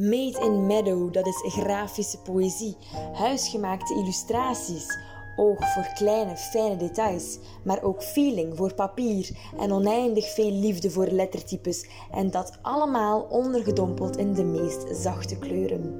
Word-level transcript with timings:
Made 0.00 0.40
in 0.40 0.66
Meadow, 0.66 1.12
dat 1.12 1.26
is 1.26 1.42
grafische 1.52 2.18
poëzie, 2.18 2.76
huisgemaakte 3.12 3.94
illustraties, 3.94 4.98
oog 5.36 5.72
voor 5.72 5.90
kleine, 5.94 6.36
fijne 6.36 6.76
details, 6.76 7.38
maar 7.64 7.82
ook 7.82 8.02
feeling 8.02 8.56
voor 8.56 8.74
papier 8.74 9.30
en 9.58 9.72
oneindig 9.72 10.34
veel 10.34 10.50
liefde 10.50 10.90
voor 10.90 11.06
lettertypes. 11.06 11.88
En 12.10 12.30
dat 12.30 12.58
allemaal 12.62 13.20
ondergedompeld 13.20 14.16
in 14.16 14.34
de 14.34 14.44
meest 14.44 14.96
zachte 14.96 15.38
kleuren. 15.38 15.98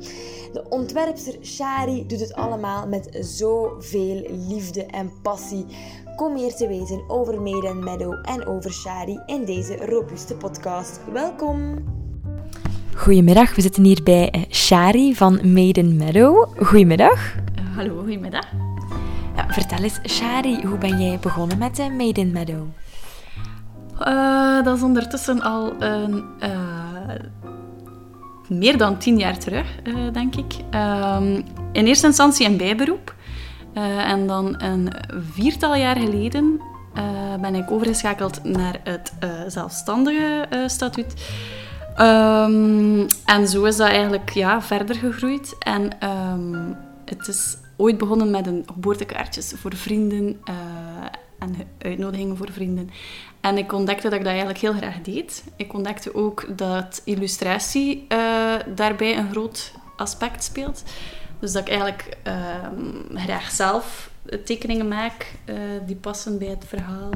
De 0.53 0.65
ontwerpster 0.69 1.45
Shari 1.45 2.07
doet 2.07 2.21
het 2.21 2.35
allemaal 2.35 2.89
met 2.89 3.09
zoveel 3.21 4.23
liefde 4.49 4.85
en 4.85 5.13
passie. 5.23 5.67
Kom 6.17 6.33
meer 6.33 6.55
te 6.55 6.69
weten 6.69 7.05
over 7.09 7.43
Made 7.43 7.69
in 7.69 7.85
Meadow 7.85 8.29
en 8.29 8.47
over 8.47 8.73
Shari 8.73 9.23
in 9.27 9.45
deze 9.45 9.77
robuuste 9.87 10.37
podcast. 10.37 11.01
Welkom! 11.13 11.99
Goedemiddag, 13.01 13.55
we 13.55 13.61
zitten 13.61 13.85
hier 13.85 14.03
bij 14.03 14.31
eh, 14.31 14.43
Shari 14.51 15.15
van 15.15 15.53
Made 15.53 15.81
in 15.81 15.97
Meadow. 15.97 16.65
Goedemiddag. 16.67 17.35
Uh, 17.35 17.77
hallo, 17.77 17.99
goedemiddag. 17.99 18.47
Ja, 19.37 19.47
vertel 19.49 19.79
eens, 19.79 20.01
Shari, 20.09 20.67
hoe 20.67 20.79
ben 20.79 21.03
jij 21.03 21.19
begonnen 21.19 21.59
met 21.59 21.79
uh, 21.79 21.87
Made 21.87 22.21
in 22.21 22.33
Meadow? 22.33 22.67
Uh, 24.01 24.65
dat 24.65 24.77
is 24.77 24.83
ondertussen 24.83 25.41
al 25.41 25.73
een, 25.79 26.25
meer 28.49 28.77
dan 28.77 28.99
tien 28.99 29.19
jaar 29.19 29.39
terug, 29.39 29.67
denk 30.13 30.37
ik. 30.37 30.55
Ehm, 30.71 31.43
in 31.73 31.87
eerste 31.87 32.07
instantie 32.07 32.47
een 32.47 32.57
bijberoep. 32.57 33.15
en 34.05 34.27
dan 34.27 34.63
een 34.63 34.93
viertal 35.33 35.75
jaar 35.75 35.97
geleden 35.97 36.61
ben 37.41 37.55
ik 37.55 37.71
overgeschakeld 37.71 38.45
naar 38.45 38.81
het 38.85 39.13
zelfstandige 39.47 40.47
statuut. 40.67 41.15
Um, 41.99 43.07
en 43.25 43.49
zo 43.49 43.65
is 43.65 43.77
dat 43.77 43.89
eigenlijk 43.89 44.31
ja, 44.31 44.63
verder 44.63 44.97
gegroeid. 44.97 45.57
En 45.59 46.09
um, 46.09 46.77
het 47.05 47.29
is 47.29 47.57
ooit 47.77 47.99
begonnen 47.99 48.31
met 48.31 48.47
een 48.47 48.65
geboortekaartjes 48.73 49.53
voor 49.57 49.77
vrienden 49.77 50.41
uh, 50.49 50.55
en 51.39 51.55
uitnodigingen 51.79 52.37
voor 52.37 52.53
vrienden. 52.53 52.91
En 53.41 53.59
ik 53.59 53.73
ontdekte 53.73 54.03
dat 54.03 54.13
ik 54.13 54.19
dat 54.19 54.29
eigenlijk 54.29 54.59
heel 54.59 54.73
graag 54.73 55.01
deed. 55.01 55.45
Ik 55.57 55.73
ontdekte 55.73 56.15
ook 56.15 56.59
dat 56.59 57.03
illustratie 57.05 58.07
uh, 58.09 58.55
daarbij 58.75 59.17
een 59.17 59.31
groot 59.31 59.73
aspect 59.97 60.45
speelt. 60.45 60.83
Dus 61.39 61.53
dat 61.53 61.63
ik 61.63 61.69
eigenlijk 61.69 62.17
uh, 62.27 62.35
graag 63.15 63.51
zelf 63.51 64.11
tekeningen 64.45 64.89
maak 64.89 65.33
uh, 65.45 65.57
die 65.87 65.97
passen 65.97 66.39
bij 66.39 66.49
het 66.49 66.65
verhaal. 66.69 67.11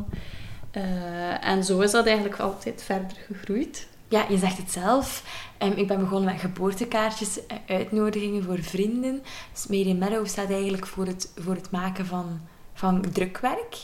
en 1.40 1.64
zo 1.64 1.80
is 1.80 1.90
dat 1.90 2.06
eigenlijk 2.06 2.38
altijd 2.40 2.82
verder 2.82 3.16
gegroeid. 3.26 3.88
Ja, 4.14 4.26
je 4.28 4.38
zegt 4.38 4.56
het 4.56 4.70
zelf. 4.72 5.22
Um, 5.58 5.72
ik 5.72 5.86
ben 5.86 5.98
begonnen 5.98 6.32
met 6.32 6.40
geboortekaartjes, 6.40 7.38
uitnodigingen 7.66 8.42
voor 8.42 8.62
vrienden. 8.62 9.22
Dus 9.52 9.66
Meadow 9.66 10.26
staat 10.26 10.50
eigenlijk 10.50 10.86
voor 10.86 11.06
het, 11.06 11.32
voor 11.36 11.54
het 11.54 11.70
maken 11.70 12.06
van, 12.06 12.40
van 12.74 13.04
drukwerk. 13.12 13.76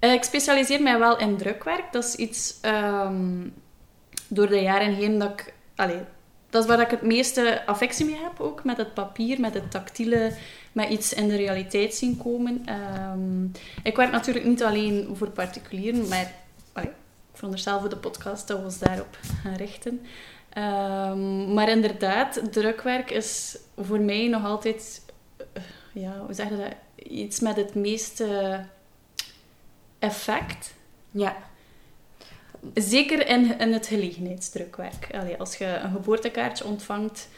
Uh, 0.00 0.12
ik 0.12 0.22
specialiseer 0.22 0.82
mij 0.82 0.98
wel 0.98 1.18
in 1.18 1.36
drukwerk. 1.36 1.92
Dat 1.92 2.04
is 2.04 2.14
iets 2.14 2.54
um, 2.62 3.54
door 4.28 4.48
de 4.48 4.60
jaren 4.60 4.94
heen 4.94 5.18
dat 5.18 5.30
ik... 5.30 5.54
Dat 6.50 6.62
is 6.62 6.68
waar 6.68 6.80
ik 6.80 6.90
het 6.90 7.02
meeste 7.02 7.66
affectie 7.66 8.04
mee 8.04 8.20
heb 8.22 8.40
ook. 8.40 8.64
Met 8.64 8.76
het 8.76 8.94
papier, 8.94 9.40
met 9.40 9.54
het 9.54 9.70
tactiele, 9.70 10.32
met 10.72 10.88
iets 10.88 11.12
in 11.12 11.28
de 11.28 11.36
realiteit 11.36 11.94
zien 11.94 12.16
komen. 12.16 12.64
Um, 13.12 13.52
ik 13.82 13.96
werk 13.96 14.10
natuurlijk 14.10 14.44
niet 14.44 14.62
alleen 14.62 15.08
voor 15.12 15.30
particulieren, 15.30 16.08
maar 16.08 16.32
veronderstel 17.32 17.80
voor 17.80 17.88
de 17.88 17.96
podcast 17.96 18.48
dat 18.48 18.58
we 18.58 18.64
ons 18.64 18.78
daarop 18.78 19.18
gaan 19.42 19.54
richten. 19.54 20.00
Um, 20.58 21.54
maar 21.54 21.68
inderdaad, 21.68 22.40
drukwerk 22.52 23.10
is 23.10 23.58
voor 23.76 24.00
mij 24.00 24.28
nog 24.28 24.44
altijd, 24.44 25.02
uh, 25.56 25.62
ja, 25.92 26.18
hoe 26.18 26.34
zeg 26.34 26.48
je 26.48 26.56
dat, 26.56 27.06
iets 27.06 27.40
met 27.40 27.56
het 27.56 27.74
meeste 27.74 28.60
effect. 29.98 30.74
Ja. 31.10 31.36
Zeker 32.74 33.26
in, 33.26 33.58
in 33.58 33.72
het 33.72 33.86
gelegenheidsdrukwerk. 33.86 35.08
Allee, 35.12 35.36
als 35.36 35.56
je 35.56 35.64
een 35.64 35.90
geboortekaartje 35.90 36.64
ontvangt, 36.64 37.28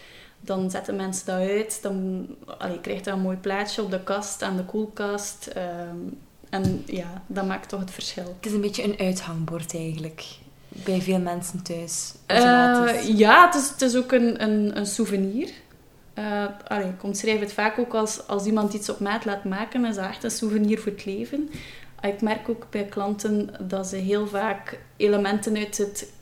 dan 0.40 0.70
zetten 0.70 0.96
mensen 0.96 1.26
dat 1.26 1.48
uit. 1.48 1.82
Dan 1.82 2.26
allee, 2.58 2.80
krijg 2.80 3.04
je 3.04 3.10
een 3.10 3.20
mooi 3.20 3.36
plaatje 3.36 3.82
op 3.82 3.90
de 3.90 4.02
kast, 4.02 4.42
aan 4.42 4.56
de 4.56 4.64
koelkast. 4.64 5.50
Um, 5.56 6.20
en 6.54 6.82
ja, 6.86 7.22
dat 7.26 7.46
maakt 7.46 7.68
toch 7.68 7.80
het 7.80 7.90
verschil. 7.90 8.34
Het 8.36 8.46
is 8.46 8.52
een 8.52 8.60
beetje 8.60 8.84
een 8.84 8.98
uithangbord 8.98 9.74
eigenlijk. 9.74 10.24
Bij 10.68 11.00
veel 11.00 11.18
mensen 11.18 11.62
thuis. 11.62 12.14
Uh, 12.28 13.16
ja, 13.18 13.46
het 13.46 13.54
is, 13.54 13.68
het 13.68 13.82
is 13.82 13.96
ook 13.96 14.12
een, 14.12 14.42
een, 14.42 14.76
een 14.76 14.86
souvenir. 14.86 15.50
Uh, 16.18 16.44
allee, 16.66 16.88
ik 16.88 17.02
omschrijf 17.02 17.40
het 17.40 17.52
vaak 17.52 17.78
ook 17.78 17.94
als, 17.94 18.26
als 18.26 18.44
iemand 18.44 18.72
iets 18.72 18.88
op 18.88 19.00
maat 19.00 19.24
laat 19.24 19.44
maken, 19.44 19.84
is 19.84 19.94
dat 19.94 20.04
echt 20.04 20.24
een 20.24 20.30
souvenir 20.30 20.78
voor 20.78 20.92
het 20.92 21.04
leven. 21.04 21.50
Ik 22.00 22.20
merk 22.20 22.48
ook 22.48 22.66
bij 22.70 22.84
klanten 22.84 23.50
dat 23.60 23.86
ze 23.86 23.96
heel 23.96 24.26
vaak 24.26 24.78
elementen 24.96 25.56
uit 25.56 25.78
het, 25.78 26.12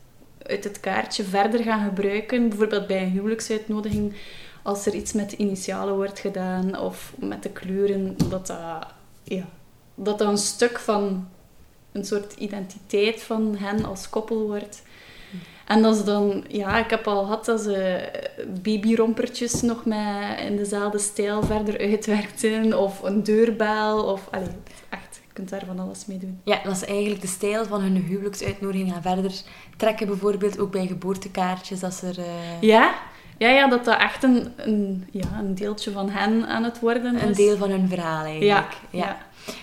uit 0.43 0.65
het 0.65 0.81
kaartje 0.81 1.25
verder 1.25 1.63
gaan 1.63 1.85
gebruiken. 1.85 2.49
Bijvoorbeeld 2.49 2.87
bij 2.87 3.03
een 3.03 3.11
huwelijksuitnodiging, 3.11 4.15
als 4.63 4.87
er 4.87 4.95
iets 4.95 5.13
met 5.13 5.31
de 5.31 5.37
initialen 5.37 5.95
wordt 5.95 6.19
gedaan 6.19 6.79
of 6.79 7.13
met 7.19 7.43
de 7.43 7.51
kleuren, 7.51 8.15
dat 8.29 8.47
dat 8.47 8.57
ja, 9.23 9.45
dat 10.05 10.19
dat 10.19 10.29
een 10.29 10.39
stuk 10.39 10.79
van 10.79 11.29
een 11.93 12.05
soort 12.05 12.33
identiteit 12.33 13.23
van 13.23 13.57
hen 13.59 13.85
als 13.85 14.09
koppel 14.09 14.47
wordt. 14.47 14.83
En 15.67 15.83
dat 15.83 15.97
is 15.97 16.05
dan, 16.05 16.45
ja, 16.49 16.79
ik 16.79 16.91
heb 16.91 17.07
al 17.07 17.23
gehad 17.23 17.45
dat 17.45 17.61
ze 17.61 18.09
babyrompertjes 18.63 19.63
nog 19.63 19.85
met 19.85 20.41
in 20.47 20.57
dezelfde 20.57 20.99
stijl 20.99 21.43
verder 21.43 21.81
uitwerkten. 21.81 22.79
Of 22.79 23.03
een 23.03 23.23
deurbel. 23.23 24.05
Of, 24.05 24.29
allee, 24.31 24.49
echt, 24.89 25.21
je 25.27 25.33
kunt 25.33 25.49
daar 25.49 25.63
van 25.67 25.79
alles 25.79 26.07
mee 26.07 26.19
doen. 26.19 26.41
Ja, 26.45 26.61
dat 26.65 26.77
is 26.77 26.85
eigenlijk 26.85 27.21
de 27.21 27.27
stijl 27.27 27.65
van 27.65 27.81
hun 27.81 27.97
huwelijksuitnodiging 27.97 28.93
gaan 28.93 29.03
verder 29.03 29.33
trekken. 29.77 30.07
Bijvoorbeeld 30.07 30.59
ook 30.59 30.71
bij 30.71 30.87
geboortekaartjes. 30.87 31.83
Als 31.83 32.03
er, 32.03 32.19
uh... 32.19 32.25
Ja, 32.61 32.95
ja, 33.39 33.49
ja, 33.49 33.69
dat 33.69 33.85
dat 33.85 33.99
echt 33.99 34.23
een, 34.23 34.53
een, 34.57 35.09
ja, 35.11 35.39
een 35.39 35.55
deeltje 35.55 35.91
van 35.91 36.11
hen 36.11 36.47
aan 36.47 36.65
het 36.65 36.81
worden 36.81 37.15
is. 37.15 37.23
Een 37.23 37.33
deel 37.33 37.57
van 37.57 37.71
hun 37.71 37.89
verhaal 37.89 38.25
eigenlijk. 38.25 38.77
Ja, 38.91 38.99
ja. 38.99 39.17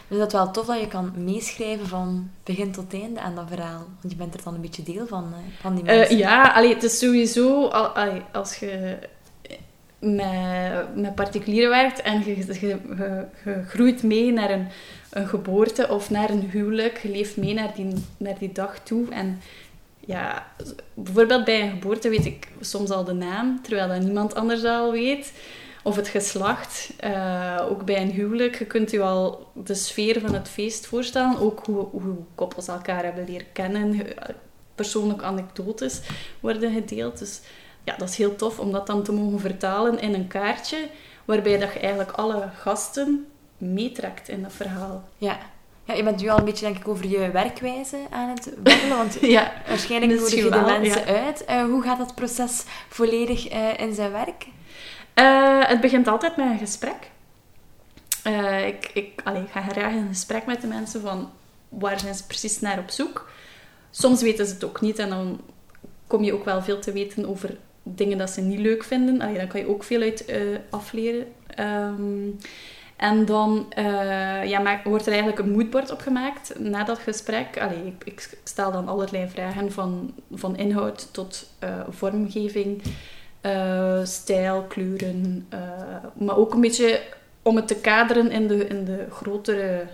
Dus 0.07 0.17
dat 0.17 0.27
is 0.27 0.33
wel 0.33 0.51
tof 0.51 0.65
dat 0.65 0.79
je 0.79 0.87
kan 0.87 1.13
meeschrijven 1.15 1.87
van 1.87 2.29
begin 2.43 2.71
tot 2.71 2.93
einde 2.93 3.19
aan 3.19 3.35
dat 3.35 3.45
verhaal. 3.47 3.85
Want 4.01 4.11
je 4.11 4.15
bent 4.15 4.33
er 4.33 4.43
dan 4.43 4.53
een 4.53 4.61
beetje 4.61 4.83
deel 4.83 5.07
van, 5.07 5.33
van 5.61 5.75
die 5.75 5.85
eh, 5.85 5.97
mensen. 5.97 6.17
ja, 6.17 6.51
allee, 6.51 6.73
het 6.73 6.83
is 6.83 6.99
sowieso... 6.99 7.67
als 8.31 8.55
je 8.55 8.97
met, 9.99 10.95
met 10.95 11.15
particulieren 11.15 11.69
werkt 11.69 12.01
en 12.01 12.23
je, 12.25 12.37
je, 12.37 12.77
je, 13.45 13.63
groeit 13.67 14.03
mee 14.03 14.31
naar 14.31 14.49
een, 14.49 14.67
een 15.09 15.27
geboorte 15.27 15.89
of 15.89 16.09
naar 16.09 16.29
een 16.29 16.49
huwelijk. 16.49 16.97
Je 16.97 17.09
leeft 17.09 17.37
mee 17.37 17.53
naar 17.53 17.71
die, 17.75 17.93
naar 18.17 18.37
die 18.39 18.51
dag 18.51 18.79
toe. 18.79 19.09
En 19.09 19.41
ja, 19.99 20.47
bijvoorbeeld 20.93 21.45
bij 21.45 21.61
een 21.61 21.69
geboorte 21.69 22.09
weet 22.09 22.25
ik 22.25 22.47
soms 22.59 22.89
al 22.89 23.03
de 23.03 23.13
naam, 23.13 23.59
terwijl 23.61 23.87
dat 23.87 23.99
niemand 23.99 24.35
anders 24.35 24.63
al 24.63 24.91
weet. 24.91 25.33
Of 25.83 25.95
het 25.95 26.07
geslacht, 26.07 26.93
uh, 27.03 27.65
ook 27.69 27.85
bij 27.85 28.01
een 28.01 28.11
huwelijk. 28.11 28.57
Je 28.57 28.65
kunt 28.65 28.91
je 28.91 29.01
al 29.01 29.51
de 29.53 29.73
sfeer 29.73 30.19
van 30.19 30.33
het 30.33 30.49
feest 30.49 30.87
voorstellen. 30.87 31.39
Ook 31.39 31.65
hoe, 31.65 31.87
hoe 31.91 32.15
koppels 32.35 32.67
elkaar 32.67 33.03
hebben 33.03 33.25
leren 33.25 33.51
kennen. 33.53 34.01
Persoonlijke 34.75 35.23
anekdotes 35.23 36.01
worden 36.39 36.73
gedeeld. 36.73 37.19
Dus 37.19 37.41
ja, 37.83 37.95
dat 37.97 38.09
is 38.09 38.17
heel 38.17 38.35
tof 38.35 38.59
om 38.59 38.71
dat 38.71 38.87
dan 38.87 39.03
te 39.03 39.11
mogen 39.11 39.39
vertalen 39.39 39.99
in 39.99 40.13
een 40.13 40.27
kaartje. 40.27 40.89
Waarbij 41.25 41.57
dat 41.57 41.73
je 41.73 41.79
eigenlijk 41.79 42.11
alle 42.11 42.49
gasten 42.55 43.27
meetrekt 43.57 44.29
in 44.29 44.41
dat 44.41 44.53
verhaal. 44.53 45.09
Ja, 45.17 45.37
ja, 45.89 45.95
je 45.95 46.03
bent 46.03 46.21
nu 46.21 46.29
al 46.29 46.37
een 46.37 46.45
beetje 46.45 46.65
denk 46.65 46.77
ik, 46.77 46.87
over 46.87 47.07
je 47.07 47.31
werkwijze 47.31 47.97
aan 48.09 48.29
het 48.29 48.53
babbelen, 48.57 48.97
want 48.97 49.17
ja, 49.37 49.53
waarschijnlijk 49.67 50.19
nodig 50.19 50.35
je 50.35 50.49
de 50.49 50.61
mensen 50.65 51.05
uit. 51.05 51.45
Uh, 51.49 51.63
hoe 51.63 51.81
gaat 51.81 51.97
dat 51.97 52.15
proces 52.15 52.63
volledig 52.89 53.53
uh, 53.53 53.79
in 53.79 53.93
zijn 53.93 54.11
werk? 54.11 54.47
Uh, 55.19 55.67
het 55.67 55.81
begint 55.81 56.07
altijd 56.07 56.37
met 56.37 56.45
een 56.45 56.57
gesprek. 56.57 57.11
ik, 58.67 58.91
ik, 58.93 59.21
ik 59.23 59.49
ga 59.51 59.61
graag 59.61 59.93
in 59.93 60.07
gesprek 60.07 60.45
met 60.45 60.61
de 60.61 60.67
mensen 60.67 61.01
van 61.01 61.29
waar 61.69 61.99
zijn 61.99 62.15
ze 62.15 62.25
precies 62.25 62.59
naar 62.59 62.79
op 62.79 62.89
zoek. 62.89 63.29
Soms 63.91 64.21
weten 64.21 64.45
ze 64.45 64.53
het 64.53 64.63
ook 64.63 64.81
niet 64.81 64.99
en 64.99 65.09
dan 65.09 65.41
kom 66.07 66.23
je 66.23 66.33
ook 66.33 66.45
wel 66.45 66.61
veel 66.61 66.79
te 66.79 66.91
weten 66.91 67.29
over 67.29 67.57
dingen 67.83 68.17
dat 68.17 68.29
ze 68.29 68.41
niet 68.41 68.59
leuk 68.59 68.83
vinden. 68.83 69.21
Allee, 69.21 69.37
dan 69.37 69.47
kan 69.47 69.59
je 69.59 69.69
ook 69.69 69.83
veel 69.83 70.01
uit 70.01 70.25
afleren. 70.69 71.27
Um, 71.59 72.39
en 72.99 73.25
dan 73.25 73.73
uh, 73.77 74.45
ja, 74.45 74.81
wordt 74.83 75.05
er 75.05 75.11
eigenlijk 75.11 75.41
een 75.41 75.51
moodboard 75.51 75.91
opgemaakt 75.91 76.59
na 76.59 76.83
dat 76.83 76.99
gesprek. 76.99 77.55
Ik, 77.85 78.03
ik, 78.03 78.37
stel 78.43 78.71
dan 78.71 78.87
allerlei 78.87 79.29
vragen 79.29 79.71
van, 79.71 80.13
van 80.31 80.57
inhoud 80.57 81.13
tot 81.13 81.49
uh, 81.63 81.69
vormgeving, 81.89 82.81
uh, 83.41 84.05
stijl, 84.05 84.63
kleuren. 84.63 85.47
maar 86.13 86.37
ook 86.37 86.53
een 86.53 86.61
beetje 86.61 87.01
om 87.41 87.55
het 87.55 87.67
te 87.67 87.75
kaderen 87.75 88.31
in 88.31 88.47
de, 88.47 88.67
in 88.67 88.85
de 88.85 89.07
grotere 89.11 89.87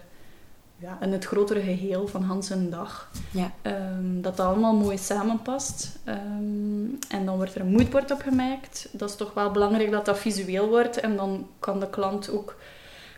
ja, 0.78 0.98
in 1.02 1.12
het 1.12 1.26
grotere 1.26 1.62
geheel 1.62 2.08
van 2.08 2.24
Hans 2.24 2.50
een 2.50 2.70
dag. 2.70 3.12
Ja. 3.32 3.52
Ehm, 3.62 4.22
dat 4.22 4.38
dat 4.38 4.46
allemaal 4.46 4.76
mooi 4.76 4.98
samenpast. 4.98 6.00
Ehm, 6.04 6.86
en 7.10 7.26
dan 7.26 7.36
wordt 7.36 7.56
er 7.56 7.62
een 7.62 7.72
moodboard 7.72 8.12
op 8.12 8.22
gemaakt. 8.22 8.90
Dat 8.92 9.10
is 9.10 9.16
toch 9.16 9.34
wel 9.34 9.52
belangrijk 9.52 9.92
dat 9.92 10.06
dat 10.06 10.20
visueel 10.20 10.68
wordt. 10.68 11.00
En 11.00 11.16
dan 11.16 11.48
kan 11.60 11.80
de 11.80 11.90
klant 11.90 12.30
ook 12.30 12.58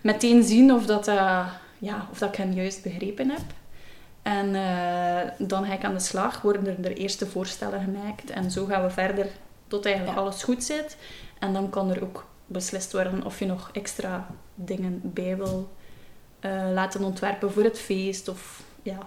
meteen 0.02 0.44
zien 0.44 0.74
of, 0.74 0.86
dat, 0.86 1.08
eh, 1.08 1.48
ja, 1.78 2.08
of 2.12 2.18
dat 2.18 2.30
ik 2.30 2.36
hem 2.36 2.52
juist 2.52 2.84
begrepen 2.84 3.30
heb. 3.30 3.46
En 4.22 4.56
eh, 4.56 5.48
dan 5.48 5.66
ga 5.66 5.74
ik 5.74 5.84
aan 5.84 5.94
de 5.94 6.00
slag, 6.00 6.42
worden 6.42 6.68
er 6.68 6.82
de 6.82 6.94
eerste 6.94 7.26
voorstellen 7.26 7.82
gemaakt. 7.82 8.30
En 8.30 8.52
zo 8.52 8.66
gaan 8.66 8.84
we 8.84 8.90
verder 8.90 9.28
tot 9.68 9.86
eigenlijk 9.86 10.16
Ja. 10.18 10.22
alles 10.24 10.44
goed 10.44 10.64
zit. 10.64 10.98
En 11.40 11.54
dan 11.54 11.70
kan 11.70 11.90
er 11.90 12.04
ook 12.04 12.26
beslist 12.46 12.92
worden 12.92 13.26
of 13.26 13.40
je 13.40 13.46
nog 13.46 13.70
extra 13.74 14.28
dingen 14.56 15.02
bij 15.04 15.38
wil 15.38 15.70
eh, 16.40 16.52
laten 16.74 17.04
ontwerpen 17.04 17.52
voor 17.52 17.64
het 17.64 17.80
feest. 17.80 18.28
Of 18.28 18.62
ja, 18.82 18.98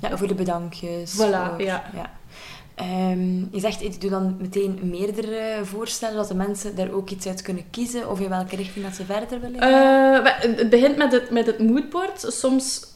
Ja, 0.00 0.16
voor 0.16 0.28
de 0.28 0.34
bedankjes. 0.34 1.14
Voilà, 1.14 1.18
voor- 1.50 1.62
ja. 1.62 1.84
Ehm, 2.74 3.38
je 3.38 3.60
zegt, 3.60 3.82
ik 3.82 4.00
doe 4.00 4.10
dan 4.10 4.36
meteen 4.40 4.78
meerdere 4.82 5.60
voorstellen, 5.64 6.16
dat 6.16 6.28
de 6.28 6.34
mensen 6.34 6.76
daar 6.76 6.90
ook 6.90 7.10
iets 7.10 7.26
uit 7.26 7.42
kunnen 7.42 7.70
kiezen, 7.70 8.10
of 8.10 8.20
in 8.20 8.28
welke 8.28 8.56
richting 8.56 8.84
dat 8.84 8.94
ze 8.94 9.04
verder 9.04 9.40
willen 9.40 9.60
gaan. 9.60 10.24
Eh, 10.26 10.56
het 10.56 10.70
begint 10.70 10.96
met 10.96 11.12
het, 11.12 11.30
met 11.30 11.46
het 11.46 11.58
moodboard. 11.58 12.20
Soms, 12.28 12.86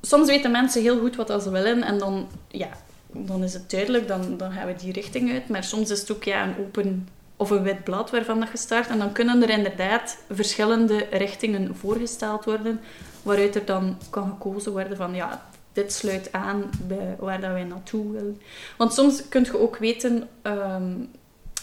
soms 0.00 0.28
weten 0.28 0.50
mensen 0.50 0.82
heel 0.82 0.98
goed 0.98 1.16
wat 1.16 1.26
dat 1.26 1.42
ze 1.42 1.50
willen 1.50 1.82
en 1.82 1.98
dan, 1.98 2.28
ja, 2.48 2.68
dan 3.12 3.42
is 3.42 3.52
het 3.52 3.70
duidelijk, 3.70 4.08
dan, 4.08 4.36
dan 4.36 4.52
gaan 4.52 4.66
we 4.66 4.74
die 4.74 4.92
richting 4.92 5.32
uit. 5.32 5.48
Maar 5.48 5.64
soms 5.64 5.90
is 5.90 6.00
het 6.00 6.12
ook 6.12 6.24
ja, 6.24 6.44
een 6.44 6.58
open 6.58 7.08
of 7.36 7.50
een 7.50 7.62
wit 7.62 7.84
blad 7.84 8.10
waarvan 8.10 8.40
dat 8.40 8.50
je 8.50 8.58
start. 8.58 8.88
En 8.88 8.98
dan 8.98 9.12
kunnen 9.12 9.42
er 9.42 9.50
inderdaad 9.50 10.18
verschillende 10.30 11.06
richtingen 11.10 11.76
voorgesteld 11.76 12.44
worden, 12.44 12.80
waaruit 13.22 13.54
er 13.54 13.64
dan 13.64 13.98
kan 14.10 14.28
gekozen 14.28 14.72
worden 14.72 14.96
van 14.96 15.14
ja, 15.14 15.48
dit 15.72 15.92
sluit 15.92 16.32
aan 16.32 16.70
bij 16.82 17.16
waar 17.18 17.40
dat 17.40 17.50
wij 17.50 17.64
naartoe 17.64 18.12
willen. 18.12 18.40
Want 18.76 18.92
soms 18.92 19.28
kun 19.28 19.44
je 19.44 19.58
ook 19.58 19.76
weten, 19.76 20.28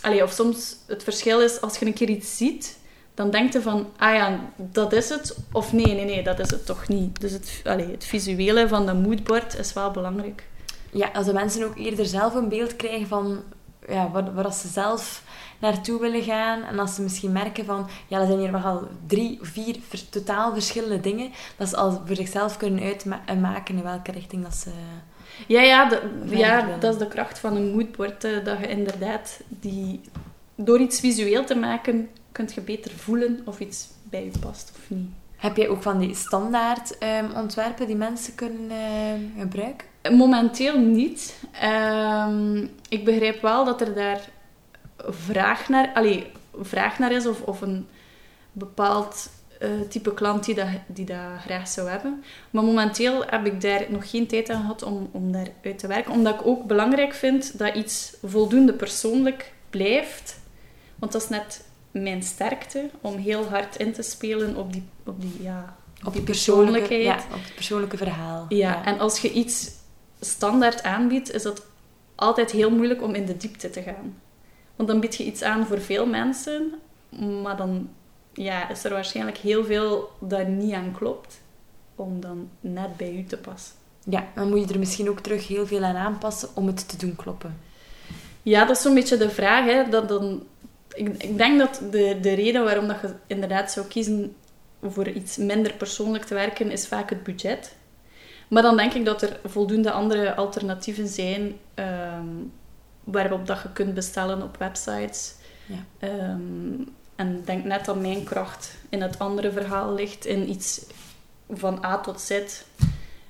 allee, 0.02 0.24
of 0.24 0.32
soms 0.32 0.76
het 0.88 1.04
verschil 1.04 1.42
is 1.42 1.62
als 1.62 1.78
je 1.78 1.86
een 1.86 1.94
keer 1.94 2.10
iets 2.10 2.38
ziet 2.38 2.78
dan 3.16 3.30
denk 3.30 3.54
je 3.54 3.62
van, 3.62 3.88
ah 3.98 4.14
ja, 4.14 4.40
dat 4.56 4.94
is 4.94 5.10
het. 5.10 5.38
Of 5.52 5.74
nee, 5.74 5.94
nee, 5.94 6.06
nee, 6.06 6.24
dat 6.24 6.40
is 6.40 6.50
het 6.50 6.66
toch 6.66 6.88
niet. 6.88 7.22
Dus 7.22 7.32
het, 7.32 7.62
allee, 7.64 7.92
het 7.92 8.06
visuele 8.06 8.68
van 8.68 8.86
de 8.86 8.94
moodboard 8.94 9.58
is 9.58 9.74
wel 9.74 9.92
belangrijk. 9.92 10.44
Ja, 10.98 11.10
als 11.14 11.26
de 11.26 11.34
mensen 11.34 11.66
ook 11.66 11.78
eerder 11.78 12.06
zelf 12.06 12.34
een 12.36 12.50
beeld 12.50 12.76
krijgen 12.76 13.08
van 13.08 13.44
ja, 13.88 14.10
waar, 14.12 14.34
waar 14.34 14.54
ze 14.54 14.68
zelf 14.68 15.24
naartoe 15.60 16.00
willen 16.00 16.24
gaan. 16.24 16.64
En 16.64 16.80
als 16.80 16.96
ze 16.96 17.02
misschien 17.02 17.32
merken 17.32 17.66
van, 17.66 17.88
ja, 18.08 18.20
er 18.20 18.26
zijn 18.28 18.40
hier 18.40 18.52
nogal 18.52 18.88
drie, 19.08 19.40
vier 19.42 19.76
ver- 19.88 20.10
totaal 20.10 20.54
verschillende 20.54 21.00
dingen. 21.00 21.32
Dat 21.58 21.70
ze 21.70 21.76
al 21.78 22.02
voor 22.06 22.16
zichzelf 22.16 22.58
kunnen 22.58 22.96
uitmaken 23.26 23.76
in 23.78 23.84
welke 23.84 24.12
richting 24.12 24.44
dat 24.44 24.56
ze... 24.56 24.70
Ja, 25.48 25.62
ja, 25.62 25.90
de- 25.90 26.02
ja 26.30 26.78
dat 26.80 26.94
is 26.94 27.00
de 27.00 27.08
kracht 27.08 27.40
van 27.40 27.56
een 27.56 27.72
moodboard. 27.76 28.24
eh, 28.24 28.46
dat 28.46 28.60
je 28.60 28.68
inderdaad, 28.68 29.40
die, 29.48 30.02
door 30.56 30.80
iets 30.80 31.00
visueel 31.00 31.46
te 31.46 31.56
maken, 31.56 32.10
kunt 32.32 32.54
je 32.54 32.62
beter 32.62 32.92
voelen 32.92 33.42
of 33.46 33.60
iets 33.60 33.88
bij 34.04 34.24
je 34.24 34.40
past 34.40 34.72
of 34.76 34.90
niet. 34.90 35.10
Heb 35.36 35.58
jij 35.58 35.70
ook 35.70 35.82
van 35.82 36.00
die 36.00 36.16
standaard 36.16 36.98
ehm, 36.98 37.26
ontwerpen 37.36 37.88
die 37.88 37.96
mensen 37.96 38.36
kunnen 38.36 38.70
ehm, 38.70 39.20
gebruiken? 39.40 39.88
Momenteel 40.12 40.80
niet. 40.80 41.44
Ehm, 41.52 42.68
ik 42.90 43.06
begrijp 43.06 43.42
wel 43.42 43.66
dat 43.66 43.82
er 43.82 43.94
daar 43.94 44.30
vraag 44.98 45.70
naar, 45.70 45.92
allee, 45.94 46.32
vraag 46.62 47.00
naar 47.00 47.12
is 47.12 47.26
of, 47.28 47.42
of 47.42 47.62
een 47.62 47.88
bepaald 48.52 49.30
eh, 49.60 49.70
type 49.90 50.14
klant 50.14 50.46
die 50.46 50.56
dat, 50.56 50.68
die 50.88 51.06
dat 51.06 51.42
graag 51.46 51.68
zou 51.68 51.90
hebben. 51.90 52.24
Maar 52.50 52.64
momenteel 52.64 53.24
heb 53.26 53.46
ik 53.46 53.62
daar 53.62 53.86
nog 53.90 54.10
geen 54.10 54.28
tijd 54.28 54.50
aan 54.50 54.62
gehad 54.62 54.84
om, 54.84 55.10
om 55.12 55.32
daar 55.32 55.48
uit 55.64 55.80
te 55.80 55.88
werken. 55.88 56.12
Omdat 56.12 56.34
ik 56.34 56.48
ook 56.48 56.66
belangrijk 56.66 57.14
vind 57.14 57.58
dat 57.58 57.76
iets 57.76 58.16
voldoende 58.24 58.74
persoonlijk 58.74 59.54
blijft. 59.70 60.40
Want 60.96 61.12
dat 61.12 61.22
is 61.22 61.30
net 61.30 61.66
mijn 61.92 62.24
sterkte, 62.24 62.90
om 63.02 63.18
heel 63.18 63.46
hard 63.46 63.76
in 63.76 63.94
te 63.94 64.02
spelen 64.02 64.56
op 64.56 64.74
die, 64.74 64.84
op 65.06 65.22
die, 65.22 65.38
ja, 65.40 65.76
op 66.04 66.14
die 66.14 66.22
persoonlijkheid. 66.22 67.04
Ja, 67.04 67.16
op 67.16 67.44
het 67.44 67.56
persoonlijke 67.56 67.98
verhaal. 67.98 68.46
Ja, 68.50 68.86
en 68.86 69.00
als 69.00 69.20
je 69.20 69.32
iets 69.32 69.72
standaard 70.20 70.84
aanbiedt, 70.84 71.34
is 71.34 71.44
het 71.44 71.62
altijd 72.16 72.52
heel 72.52 72.72
moeilijk 72.72 73.02
om 73.02 73.14
in 73.14 73.26
de 73.26 73.38
diepte 73.38 73.70
te 73.70 73.82
gaan. 73.82 74.22
Want 74.76 74.90
dan 74.90 75.00
bied 75.00 75.16
je 75.16 75.24
iets 75.24 75.42
aan 75.42 75.66
voor 75.66 75.80
veel 75.82 76.06
mensen, 76.06 76.74
maar 77.42 77.58
dan 77.58 77.90
ja, 78.34 78.70
is 78.70 78.84
er 78.84 78.92
waarschijnlijk 78.92 79.38
heel 79.38 79.66
veel 79.66 80.10
dat 80.20 80.48
niet 80.48 80.74
aan 80.74 80.92
klopt, 80.98 81.42
om 81.96 82.20
dan 82.20 82.50
net 82.60 82.98
bij 82.98 83.14
u 83.14 83.24
te 83.24 83.38
passen. 83.38 83.76
Ja, 84.10 84.28
dan 84.36 84.50
moet 84.50 84.68
je 84.68 84.74
er 84.74 84.80
misschien 84.80 85.10
ook 85.10 85.20
terug 85.20 85.48
heel 85.48 85.68
veel 85.68 85.84
aan 85.84 85.96
aanpassen 85.96 86.50
om 86.54 86.68
het 86.68 86.90
te 86.90 86.98
doen 86.98 87.16
kloppen. 87.16 87.58
Ja, 88.42 88.66
dat 88.66 88.76
is 88.76 88.82
zo'n 88.82 88.94
beetje 88.94 89.18
de 89.18 89.30
vraag. 89.30 89.66
Hè, 89.66 89.90
dat 89.90 90.10
dan, 90.10 90.44
ik, 90.94 91.08
ik 91.24 91.38
denk 91.38 91.60
dat 91.60 91.82
de, 91.92 92.18
de 92.22 92.34
reden 92.34 92.64
waarom 92.64 92.88
dat 92.88 93.02
je 93.02 93.14
inderdaad 93.28 93.72
zou 93.72 93.86
kiezen 93.86 94.36
voor 94.82 95.08
iets 95.08 95.38
minder 95.38 95.74
persoonlijk 95.74 96.24
te 96.24 96.34
werken, 96.34 96.72
is 96.72 96.88
vaak 96.88 97.10
het 97.10 97.24
budget. 97.24 97.76
Maar 98.48 98.62
dan 98.62 98.78
denk 98.78 98.94
ik 98.94 99.06
dat 99.06 99.22
er 99.22 99.40
voldoende 99.46 99.92
andere 99.92 100.36
alternatieven 100.36 101.08
zijn 101.08 101.54
ehm, 101.74 102.28
waarop 103.04 103.48
dat 103.48 103.62
je 103.62 103.72
kunt 103.74 103.94
bestellen 103.94 104.42
op 104.42 104.58
websites. 104.58 105.34
Ja. 105.66 105.86
Ehm, 106.00 106.82
en 107.16 107.38
ik 107.38 107.46
denk 107.46 107.64
net 107.64 107.86
dat 107.86 108.02
mijn 108.02 108.24
kracht 108.24 108.78
in 108.90 109.02
het 109.02 109.20
andere 109.20 109.52
verhaal 109.52 109.94
ligt, 109.94 110.26
in 110.26 110.50
iets 110.50 110.86
van 111.50 111.86
A 111.86 112.00
tot 112.00 112.22
Z 112.22 112.42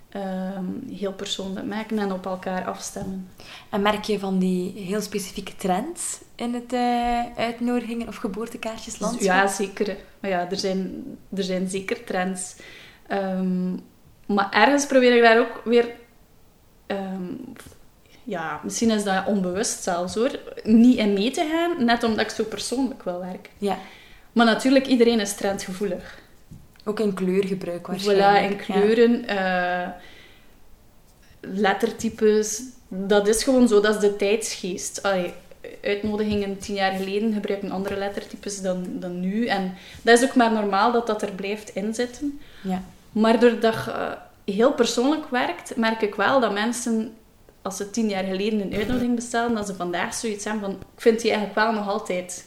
ehm, 0.09 0.65
heel 0.91 1.13
persoonlijk 1.13 1.65
maken 1.65 1.99
en 1.99 2.11
op 2.11 2.25
elkaar 2.25 2.65
afstemmen. 2.65 3.29
En 3.69 3.81
merk 3.81 4.03
je 4.03 4.19
van 4.19 4.39
die 4.39 4.71
heel 4.71 5.01
specifieke 5.01 5.55
trends 5.55 6.19
in 6.35 6.53
het 6.53 6.73
eh, 6.73 7.21
uitnodigingen 7.37 8.07
of 8.07 8.15
geboortekaartjes 8.15 8.99
landschap? 8.99 9.25
Ja, 9.25 9.47
zeker. 9.47 9.97
Maar 10.19 10.29
ja, 10.31 10.49
er 10.49 10.57
zijn, 10.57 11.03
er 11.35 11.43
zijn 11.43 11.69
zeker 11.69 12.03
trends. 12.03 12.55
Maar 14.25 14.47
ergens 14.51 14.85
probeer 14.85 15.15
ik 15.15 15.21
daar 15.21 15.39
ook 15.39 15.61
weer... 15.63 15.89
ehm, 16.87 17.23
ja, 18.23 18.59
misschien 18.63 18.89
is 18.91 19.03
dat 19.03 19.25
onbewust 19.25 19.83
zelfs 19.83 20.15
hoor. 20.15 20.39
Niet 20.63 20.97
in 20.97 21.13
mee 21.13 21.31
te 21.31 21.49
gaan, 21.51 21.85
net 21.85 22.03
omdat 22.03 22.25
ik 22.25 22.29
zo 22.31 22.43
persoonlijk 22.43 23.03
wil 23.03 23.19
werken. 23.19 23.51
Ja, 23.57 23.77
Maar 24.31 24.45
natuurlijk, 24.45 24.87
iedereen 24.87 25.19
is 25.19 25.33
trendgevoelig. 25.35 26.19
ook 26.85 26.99
in 26.99 27.13
kleurgebruik 27.13 27.81
Voilà, 27.81 27.85
waarschijnlijk. 27.89 28.67
en 28.67 28.73
kleuren, 28.73 29.27
eh, 29.27 29.87
lettertypes. 31.41 32.61
Dat 32.87 33.27
is 33.27 33.43
gewoon 33.43 33.67
zo, 33.67 33.81
dat 33.81 33.95
is 33.95 34.01
de 34.01 34.15
tijdsgeest. 34.15 35.03
Allee, 35.03 35.33
uitnodigingen 35.83 36.57
tien 36.59 36.75
jaar 36.75 36.91
geleden 36.91 37.33
gebruiken 37.33 37.71
andere 37.71 37.95
lettertypes 37.95 38.61
dan, 38.61 38.85
dan 38.89 39.19
nu. 39.19 39.45
En 39.45 39.73
dat 40.01 40.19
is 40.19 40.25
ook 40.29 40.35
maar 40.35 40.51
normaal 40.51 40.91
dat 40.91 41.07
dat 41.07 41.21
er 41.21 41.31
blijft 41.31 41.69
inzitten. 41.69 42.39
Ja. 42.63 42.83
Ja. 43.15 43.21
Maar 43.21 43.39
doordat 43.39 43.73
je 43.85 43.91
eh, 43.91 44.11
heel 44.55 44.73
persoonlijk 44.73 45.29
werkt, 45.29 45.75
merk 45.75 46.01
ik 46.01 46.15
wel 46.15 46.39
dat 46.39 46.53
mensen, 46.53 47.13
als 47.61 47.77
ze 47.77 47.89
tien 47.89 48.09
jaar 48.09 48.23
geleden 48.23 48.61
een 48.61 48.73
uitnodiging 48.73 49.15
bestellen, 49.15 49.55
dat 49.55 49.67
ze 49.67 49.75
vandaag 49.75 50.13
zoiets 50.13 50.43
hebben 50.43 50.61
van, 50.63 50.71
ik 50.71 51.01
vind 51.01 51.21
die 51.21 51.31
eigenlijk 51.31 51.59
wel 51.59 51.71
nog 51.73 51.87
altijd 51.89 52.45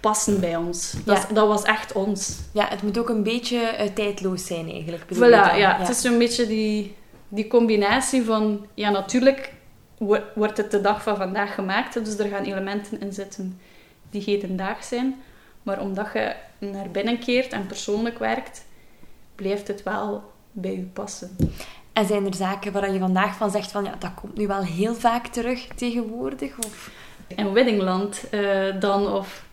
passen 0.00 0.40
bij 0.40 0.56
ons. 0.56 0.94
Dat, 1.04 1.26
Ja. 1.28 1.34
dat 1.34 1.48
was 1.48 1.62
echt 1.62 1.92
ons. 1.92 2.38
Ja, 2.52 2.68
het 2.68 2.82
moet 2.82 2.98
ook 2.98 3.08
een 3.08 3.22
beetje 3.22 3.58
eh, 3.58 3.88
tijdloos 3.94 4.46
zijn 4.46 4.70
eigenlijk. 4.70 5.04
Voilà, 5.14 5.18
dan? 5.18 5.58
ja. 5.58 5.76
Het 5.78 5.88
is 5.88 6.00
zo'n 6.00 6.18
beetje 6.18 6.46
die, 6.46 6.94
die 7.28 7.46
combinatie 7.46 8.24
van... 8.24 8.66
Ja, 8.74 8.90
natuurlijk 8.90 9.52
wo- 9.98 10.22
wordt 10.34 10.56
het 10.56 10.70
de 10.70 10.80
dag 10.80 11.02
van 11.02 11.16
vandaag 11.16 11.54
gemaakt, 11.54 12.04
dus 12.04 12.18
er 12.18 12.28
gaan 12.28 12.44
elementen 12.44 13.00
in 13.00 13.12
zitten 13.12 13.60
die 14.10 14.22
hedendaags 14.22 14.88
zijn. 14.88 15.22
Maar 15.62 15.80
omdat 15.80 16.06
je 16.12 16.34
naar 16.58 16.90
binnen 16.90 17.18
keert 17.18 17.52
en 17.52 17.66
persoonlijk 17.66 18.18
werkt, 18.18 18.64
blijft 19.34 19.68
het 19.68 19.82
wel 19.82 20.32
bij 20.52 20.72
je 20.72 20.82
passen. 20.92 21.36
En 21.92 22.06
zijn 22.06 22.26
er 22.26 22.34
zaken 22.34 22.72
waar 22.72 22.92
je 22.92 22.98
vandaag 22.98 23.36
van 23.36 23.50
zegt 23.50 23.70
van 23.70 23.84
ja, 23.84 23.94
dat 23.98 24.14
komt 24.14 24.36
nu 24.36 24.46
wel 24.46 24.62
heel 24.62 24.94
vaak 24.94 25.26
terug 25.26 25.66
tegenwoordig? 25.76 26.58
Of... 26.66 26.90
En 27.36 27.52
Weddingland 27.52 28.28
eh, 28.30 28.80
dan, 28.80 29.12
of, 29.12 29.44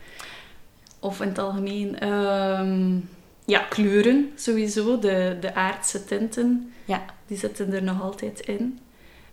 of 0.99 1.21
in 1.21 1.27
het 1.27 1.37
algemeen... 1.39 1.99
ehm, 1.99 2.97
ja, 3.45 3.59
kleuren 3.59 4.31
sowieso, 4.35 4.99
de, 4.99 5.37
de 5.39 5.55
aardse 5.55 6.05
tinten. 6.05 6.73
Ja. 6.85 7.03
Die 7.27 7.37
zitten 7.37 7.73
er 7.73 7.83
nog 7.83 8.01
altijd 8.01 8.39
in. 8.39 8.79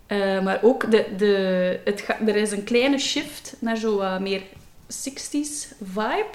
Eh, 0.07 0.41
maar 0.43 0.59
ook, 0.61 0.91
de, 0.91 1.05
de, 1.17 1.79
het 1.85 2.01
ga- 2.01 2.19
er 2.25 2.35
is 2.35 2.51
een 2.51 2.63
kleine 2.63 2.97
shift 2.97 3.55
naar 3.59 3.77
zo 3.77 3.97
wat 3.97 4.19
meer 4.19 4.41
60s 4.87 5.75
vibe. 5.83 6.25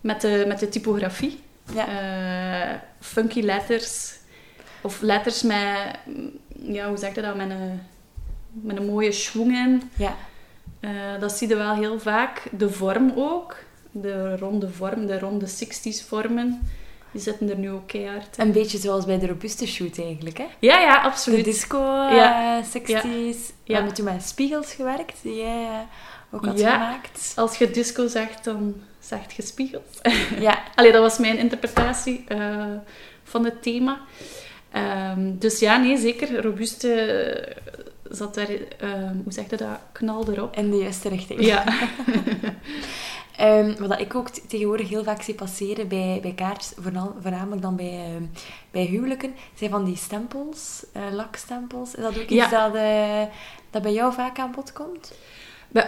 Met 0.00 0.20
de, 0.20 0.44
met 0.48 0.58
de 0.58 0.68
typografie. 0.68 1.40
Ja. 1.74 1.86
Eh, 1.88 2.78
funky 3.00 3.40
letters. 3.40 4.14
Of 4.80 5.00
letters 5.00 5.42
met, 5.42 5.76
mm, 6.06 6.30
ja, 6.72 6.88
hoe 6.88 6.96
zeg 6.96 7.14
je 7.14 7.20
dat, 7.22 7.36
met 7.36 7.50
een, 7.50 7.82
met 8.52 8.76
een 8.76 8.86
mooie 8.86 9.12
schwung 9.12 9.52
in. 9.52 9.90
Ja. 9.96 10.16
Eh, 10.80 10.90
dat 11.20 11.32
zie 11.32 11.48
je 11.48 11.56
wel 11.56 11.74
heel 11.74 12.00
vaak. 12.00 12.42
De 12.50 12.70
vorm 12.70 13.12
ook. 13.16 13.56
De 13.90 14.36
ronde 14.36 14.68
vorm, 14.68 15.06
de 15.06 15.18
ronde 15.18 15.46
60s 15.48 16.06
vormen. 16.08 16.70
Die 17.10 17.20
zitten 17.20 17.50
er 17.50 17.56
nu 17.58 17.70
ook 17.70 17.86
keihard 17.86 18.36
in. 18.38 18.44
Een 18.46 18.52
beetje 18.52 18.78
zoals 18.78 19.04
bij 19.04 19.18
de 19.18 19.26
Robuste 19.26 19.66
Shoot 19.66 19.98
eigenlijk, 19.98 20.38
hè? 20.38 20.46
Ja, 20.58 20.78
ja, 20.80 21.02
De 21.02 21.08
absoluut. 21.08 21.44
disco 21.44 21.78
Ja. 22.10 22.56
eh, 22.58 22.64
60s. 22.64 23.02
We 23.06 23.44
Ja. 23.64 23.74
hebben 23.74 23.94
toen 23.94 24.04
met 24.04 24.22
spiegels 24.22 24.72
gewerkt, 24.74 25.18
die 25.22 25.36
jij 25.36 25.62
eh, 25.62 25.78
ook 26.32 26.44
had 26.44 26.58
Ja. 26.58 26.72
gemaakt. 26.72 27.32
Als 27.36 27.56
je 27.58 27.70
disco 27.70 28.06
zegt, 28.06 28.44
dan 28.44 28.74
zegt 29.00 29.32
je 29.32 29.42
spiegels. 29.42 29.82
Ja, 30.40 30.62
Allee, 30.74 30.92
dat 30.92 31.00
was 31.02 31.18
mijn 31.18 31.38
interpretatie 31.38 32.24
eh, 32.28 32.64
van 33.24 33.44
het 33.44 33.62
thema. 33.62 34.00
Ehm, 34.70 35.38
dus 35.38 35.58
ja, 35.58 35.76
nee, 35.76 35.96
zeker. 35.98 36.42
Robuuste 36.42 36.92
eh, 36.94 37.52
zat 38.10 38.34
daar, 38.34 38.48
ehm, 38.78 39.14
hoe 39.24 39.32
zeg 39.32 39.50
je 39.50 39.56
dat, 39.56 39.78
knal 39.92 40.28
erop. 40.32 40.56
in 40.56 40.70
de 40.70 40.76
juiste 40.76 41.08
richting. 41.08 41.44
Ja. 41.44 41.64
Ehm, 43.36 43.74
wat 43.88 44.00
ik 44.00 44.14
ook 44.14 44.28
tegenwoordig 44.28 44.88
heel 44.88 45.04
vaak 45.04 45.22
zie 45.22 45.34
passeren 45.34 45.88
bij, 45.88 46.18
bij 46.22 46.32
kaartjes, 46.34 46.72
voornamelijk 47.20 47.62
dan 47.62 47.76
bij, 47.76 48.28
bij 48.70 48.84
huwelijken, 48.84 49.34
zijn 49.54 49.70
van 49.70 49.84
die 49.84 49.96
stempels, 49.96 50.84
eh, 50.92 51.02
lakstempels. 51.12 51.94
Is 51.94 52.02
dat 52.02 52.18
ook 52.18 52.22
iets 52.28 52.50
Ja. 52.50 52.68
dat, 52.68 52.78
dat 53.70 53.82
bij 53.82 53.92
jou 53.92 54.12
vaak 54.12 54.38
aan 54.38 54.52
bod 54.52 54.72
komt? 54.72 55.12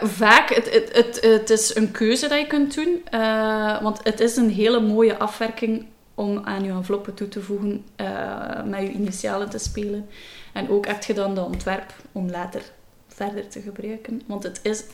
Vaak, 0.03 0.49
het, 0.55 0.73
het, 0.73 0.91
het, 0.93 1.21
het 1.23 1.51
is 1.51 1.75
een 1.75 1.91
keuze 1.91 2.29
dat 2.29 2.39
je 2.39 2.47
kunt 2.47 2.75
doen. 2.75 3.03
eh, 3.11 3.83
want 3.83 4.01
het 4.03 4.21
is 4.21 4.37
een 4.37 4.51
hele 4.51 4.81
mooie 4.81 5.19
afwerking 5.19 5.87
om 6.15 6.41
aan 6.45 6.65
je 6.65 6.71
enveloppen 6.71 7.15
toe 7.15 7.29
te 7.29 7.43
voegen, 7.43 7.85
eh, 7.97 8.63
met 8.65 8.81
je 8.81 8.91
initialen 8.91 9.51
te 9.51 9.59
spelen. 9.59 10.09
En 10.53 10.69
ook 10.71 10.87
heb 10.87 11.05
je 11.05 11.15
dan 11.15 11.35
de 11.35 11.41
ontwerp 11.41 11.95
om 12.13 12.31
later 12.31 12.63
verder 13.09 13.49
te 13.49 13.61
gebruiken. 13.61 14.23
Want 14.27 14.43
het 14.43 14.61
is, 14.63 14.85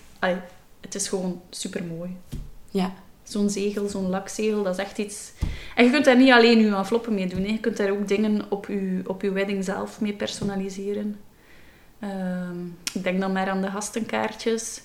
het 0.81 0.95
is 0.95 1.09
gewoon 1.09 1.43
super 1.51 1.85
mooi. 1.85 2.17
Ja. 2.71 2.93
Zo'n 3.23 3.51
zegel, 3.51 3.89
zo'n 3.89 4.09
lakzegel, 4.09 4.63
dat 4.63 4.79
is 4.79 4.85
echt 4.85 4.99
iets... 4.99 5.33
En 5.75 5.85
je 5.85 5.91
kunt 5.91 6.05
daar 6.05 6.17
niet 6.17 6.33
alleen 6.33 6.59
je 6.59 6.75
enveloppen 6.75 7.15
mee 7.15 7.27
doen. 7.27 7.43
Hè. 7.43 7.51
Je 7.51 7.61
kunt 7.61 7.77
daar 7.77 7.91
ook 7.91 8.09
dingen 8.09 8.43
op 8.49 8.67
je, 8.67 9.03
op 9.07 9.23
je 9.23 9.33
wedding 9.33 9.65
zelf 9.65 10.01
mee 10.01 10.13
personaliseren. 10.13 11.17
Ehm, 12.01 12.65
ik 12.93 13.03
denk 13.03 13.21
dan 13.21 13.33
maar 13.33 13.49
aan 13.51 13.61
de 13.63 13.71
gastenkaartjes. 13.71 14.81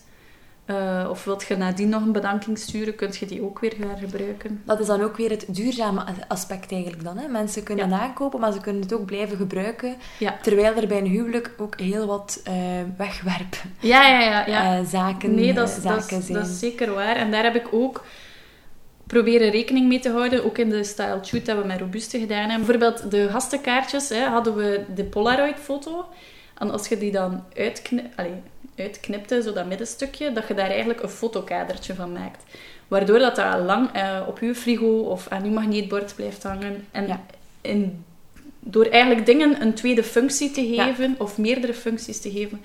Eh, 0.65 1.07
of 1.10 1.24
wilt 1.24 1.43
je 1.48 1.55
nadien 1.57 1.89
nog 1.89 2.01
een 2.01 2.12
bedanking 2.12 2.57
sturen, 2.57 2.95
kun 2.95 3.10
je 3.19 3.25
die 3.25 3.41
ook 3.43 3.60
weer 3.60 3.74
gaan 3.81 3.98
gebruiken. 3.98 4.62
Dat 4.65 4.79
is 4.79 4.88
dan 4.88 5.01
ook 5.01 5.17
weer 5.17 5.29
het 5.29 5.45
duurzame 5.48 6.03
aspect 6.27 6.72
eigenlijk 6.72 7.03
dan. 7.03 7.17
Hè? 7.17 7.27
Mensen 7.27 7.63
kunnen 7.63 7.89
Ja. 7.89 8.00
aankopen, 8.00 8.39
maar 8.39 8.51
ze 8.51 8.60
kunnen 8.62 8.81
het 8.81 8.93
ook 8.93 9.05
blijven 9.05 9.38
gebruiken. 9.38 9.95
Ja, 10.19 10.36
Terwijl 10.41 10.75
er 10.75 10.88
bij 10.88 10.98
een 10.98 11.05
huwelijk 11.05 11.51
ook 11.57 11.79
heel 11.79 12.05
wat 12.05 12.41
eh 12.43 12.53
wegwerp 12.98 13.55
ja, 13.79 14.07
ja. 14.07 14.19
ja, 14.19 14.45
ja. 14.48 14.77
eh, 14.79 14.86
zaken, 14.86 15.36
Nee, 15.36 15.53
dat 15.53 15.67
is, 15.69 15.75
dat, 15.81 15.84
zaken 16.03 16.17
is, 16.17 16.25
zijn. 16.25 16.38
dat 16.38 16.48
is 16.48 16.60
zeker 16.60 16.93
waar. 16.93 17.15
En 17.15 17.31
daar 17.31 17.43
heb 17.43 17.55
ik 17.55 17.67
ook 17.72 18.03
proberen 19.07 19.50
rekening 19.50 19.88
mee 19.88 20.00
te 20.00 20.10
houden. 20.12 20.45
Ook 20.45 20.57
in 20.57 20.69
de 20.69 20.84
style 20.84 21.19
shoot 21.24 21.45
dat 21.45 21.57
we 21.57 21.63
met 21.67 21.79
Robuste 21.79 22.19
gedaan 22.19 22.50
hebben. 22.50 22.65
Bijvoorbeeld 22.67 23.12
de 23.12 23.27
gastenkaartjes 23.29 24.10
hè, 24.10 24.24
hadden 24.24 24.55
we 24.55 24.84
de 24.95 25.03
Polaroid-foto. 25.03 26.05
En 26.57 26.71
als 26.71 26.88
je 26.88 26.97
die 26.97 27.12
dan 27.12 27.43
uitkni 27.57 28.03
allee, 28.15 28.33
uitknipte, 28.77 29.41
zo 29.41 29.53
dat 29.53 29.65
middenstukje, 29.65 30.31
dat 30.31 30.47
je 30.47 30.53
daar 30.53 30.69
eigenlijk 30.69 31.03
een 31.03 31.09
fotokadertje 31.09 31.95
van 31.95 32.12
maakt. 32.12 32.43
Waardoor 32.88 33.19
dat, 33.19 33.35
dat 33.35 33.59
lang 33.59 33.91
eh, 33.93 34.21
op 34.27 34.39
je 34.39 34.55
frigo 34.55 35.00
of 35.00 35.27
aan 35.27 35.43
je 35.43 35.50
magneetbord 35.51 36.15
blijft 36.15 36.43
hangen. 36.43 36.85
En 36.91 37.07
Ja. 37.07 37.25
in, 37.62 38.03
door 38.59 38.85
eigenlijk 38.85 39.25
dingen 39.25 39.62
een 39.62 39.74
tweede 39.74 40.03
functie 40.03 40.51
te 40.51 40.69
Ja. 40.71 40.83
geven, 40.85 41.15
of 41.17 41.38
meerdere 41.38 41.74
functies 41.74 42.21
te 42.21 42.31
geven, 42.31 42.62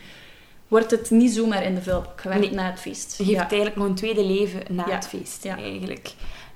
wordt 0.68 0.90
het 0.90 1.10
niet 1.10 1.32
zomaar 1.32 1.64
in 1.64 1.74
de 1.74 1.82
vuilbak 1.82 2.20
gewerkt 2.20 2.42
Nee. 2.44 2.54
na 2.54 2.70
het 2.70 2.80
feest. 2.80 3.14
Je 3.18 3.24
geeft 3.24 3.36
Ja. 3.36 3.40
eigenlijk 3.48 3.76
nog 3.76 3.86
een 3.86 3.94
tweede 3.94 4.24
leven 4.24 4.60
na 4.68 4.84
het 4.90 5.06
feest, 5.08 5.44
Ja. 5.44 5.56
eigenlijk. 5.56 6.12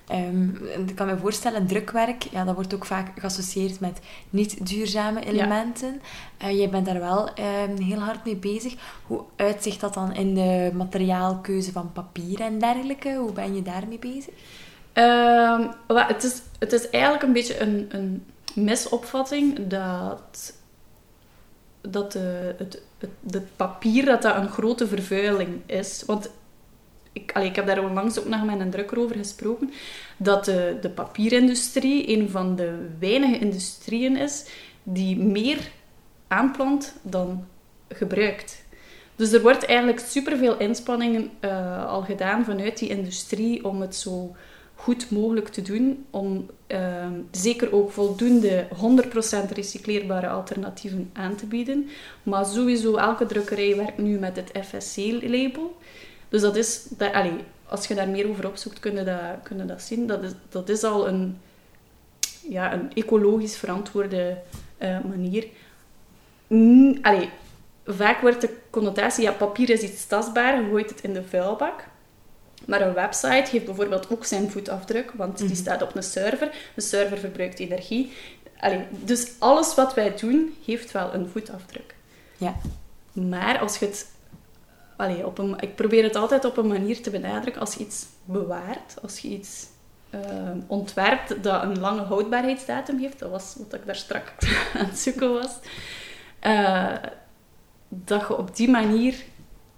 Ehm, 0.06 0.48
ik 0.86 0.94
kan 0.94 1.06
me 1.06 1.16
voorstellen, 1.16 1.66
drukwerk, 1.66 2.22
ja, 2.22 2.44
dat 2.44 2.54
wordt 2.54 2.74
ook 2.74 2.84
vaak 2.84 3.20
geassocieerd 3.20 3.80
met 3.80 3.98
niet 4.30 4.66
duurzame 4.66 5.24
elementen. 5.24 6.00
Eh, 6.36 6.58
jij 6.58 6.68
bent 6.68 6.86
daar 6.86 7.00
wel 7.00 7.34
ehm, 7.34 7.76
heel 7.82 7.98
hard 7.98 8.24
mee 8.24 8.36
bezig. 8.36 8.74
Hoe 9.06 9.22
uitzicht 9.36 9.80
dat 9.80 9.94
dan 9.94 10.14
in 10.14 10.34
de 10.34 10.70
materiaalkeuze 10.74 11.72
van 11.72 11.92
papier 11.92 12.40
en 12.40 12.58
dergelijke? 12.58 13.14
Hoe 13.14 13.32
ben 13.32 13.54
je 13.54 13.62
daarmee 13.62 13.98
bezig? 13.98 14.34
Wel, 15.86 16.06
het, 16.06 16.24
is, 16.24 16.42
het 16.58 16.72
is 16.72 16.90
eigenlijk 16.90 17.22
een 17.22 17.32
beetje 17.32 17.60
een, 17.60 17.86
een 17.88 18.24
misopvatting 18.54 19.66
dat, 19.66 20.54
dat 21.80 22.12
de, 22.12 22.54
het, 22.58 22.82
het, 22.98 23.10
het 23.30 23.56
papier 23.56 24.04
dat 24.04 24.22
dat 24.22 24.36
een 24.36 24.48
grote 24.48 24.86
vervuiling 24.86 25.60
is. 25.66 26.02
Want 26.06 26.30
ik, 27.14 27.32
allee, 27.32 27.48
ik 27.48 27.56
heb 27.56 27.66
daar 27.66 27.84
onlangs 27.84 28.18
ook 28.18 28.28
nog 28.28 28.44
met 28.44 28.60
een 28.60 28.70
drukker 28.70 28.98
over 28.98 29.16
gesproken, 29.16 29.72
dat 30.16 30.44
de, 30.44 30.76
de 30.80 30.90
papierindustrie 30.90 32.08
een 32.08 32.30
van 32.30 32.56
de 32.56 32.88
weinige 32.98 33.38
industrieën 33.38 34.16
is 34.16 34.46
die 34.82 35.16
meer 35.16 35.58
aanplant 36.28 36.94
dan 37.02 37.44
gebruikt. 37.88 38.64
Dus 39.16 39.32
er 39.32 39.42
wordt 39.42 39.64
eigenlijk 39.64 39.98
superveel 39.98 40.58
inspanningen 40.58 41.30
eh, 41.40 41.86
al 41.86 42.02
gedaan 42.02 42.44
vanuit 42.44 42.78
die 42.78 42.88
industrie 42.88 43.64
om 43.64 43.80
het 43.80 43.96
zo 43.96 44.36
goed 44.74 45.10
mogelijk 45.10 45.48
te 45.48 45.62
doen. 45.62 46.06
Om 46.10 46.46
eh, 46.66 47.06
zeker 47.30 47.72
ook 47.72 47.90
voldoende 47.90 48.66
100% 49.48 49.52
recycleerbare 49.52 50.28
alternatieven 50.28 51.10
aan 51.12 51.36
te 51.36 51.46
bieden. 51.46 51.88
Maar 52.22 52.46
sowieso, 52.46 52.96
elke 52.96 53.26
drukkerij 53.26 53.76
werkt 53.76 53.98
nu 53.98 54.18
met 54.18 54.36
het 54.36 54.66
FSC-label. 54.66 55.76
Dus 56.34 56.42
dat 56.42 56.56
is, 56.56 56.84
dat, 56.88 57.12
allee, 57.12 57.32
als 57.66 57.86
je 57.86 57.94
daar 57.94 58.08
meer 58.08 58.28
over 58.28 58.46
opzoekt, 58.46 58.80
kun 58.80 58.94
je 58.94 59.04
dat, 59.04 59.18
kun 59.42 59.56
je 59.56 59.64
dat 59.64 59.82
zien. 59.82 60.06
Dat 60.06 60.22
is, 60.22 60.30
dat 60.48 60.68
is 60.68 60.82
al 60.82 61.08
een, 61.08 61.40
ja, 62.48 62.72
een 62.72 62.92
ecologisch 62.94 63.56
verantwoorde 63.56 64.38
eh, 64.78 64.98
manier. 65.08 65.46
Mm, 66.46 66.98
allee, 67.02 67.30
vaak 67.86 68.20
wordt 68.20 68.40
de 68.40 68.56
connotatie, 68.70 69.22
ja, 69.24 69.32
papier 69.32 69.70
is 69.70 69.80
iets 69.80 70.06
tastbaar, 70.06 70.60
je 70.62 70.68
gooit 70.68 70.90
het 70.90 71.00
in 71.00 71.12
de 71.12 71.22
vuilbak. 71.22 71.84
Maar 72.66 72.80
een 72.80 72.94
website 72.94 73.50
heeft 73.50 73.64
bijvoorbeeld 73.64 74.10
ook 74.10 74.24
zijn 74.24 74.50
voetafdruk, 74.50 75.10
want 75.16 75.38
die 75.38 75.46
Mhm. 75.46 75.56
staat 75.56 75.82
op 75.82 75.94
een 75.96 76.02
server. 76.02 76.50
De 76.74 76.80
server 76.80 77.18
verbruikt 77.18 77.58
energie. 77.58 78.12
Allee, 78.58 78.80
dus 78.90 79.32
alles 79.38 79.74
wat 79.74 79.94
wij 79.94 80.14
doen, 80.16 80.54
heeft 80.66 80.92
wel 80.92 81.14
een 81.14 81.28
voetafdruk. 81.28 81.94
Ja. 82.36 82.56
Maar 83.12 83.58
als 83.58 83.78
je 83.78 83.86
het... 83.86 84.12
Allee, 84.96 85.26
op 85.26 85.38
een, 85.38 85.56
ik 85.60 85.74
probeer 85.74 86.02
het 86.02 86.16
altijd 86.16 86.44
op 86.44 86.56
een 86.56 86.66
manier 86.66 87.02
te 87.02 87.10
benadrukken. 87.10 87.60
Als 87.60 87.74
je 87.74 87.84
iets 87.84 88.06
bewaart, 88.24 88.96
als 89.02 89.18
je 89.18 89.28
iets 89.28 89.66
eh, 90.10 90.20
ontwerpt 90.66 91.42
dat 91.42 91.62
een 91.62 91.80
lange 91.80 92.02
houdbaarheidsdatum 92.02 92.98
heeft, 92.98 93.18
dat 93.18 93.30
was 93.30 93.54
wat 93.58 93.74
ik 93.80 93.86
daar 93.86 93.96
straks 93.96 94.32
aan 94.78 94.86
het 94.86 94.98
zoeken 94.98 95.32
was, 95.32 95.58
eh, 96.38 96.92
dat 97.88 98.20
je 98.28 98.36
op 98.36 98.56
die 98.56 98.70
manier 98.70 99.14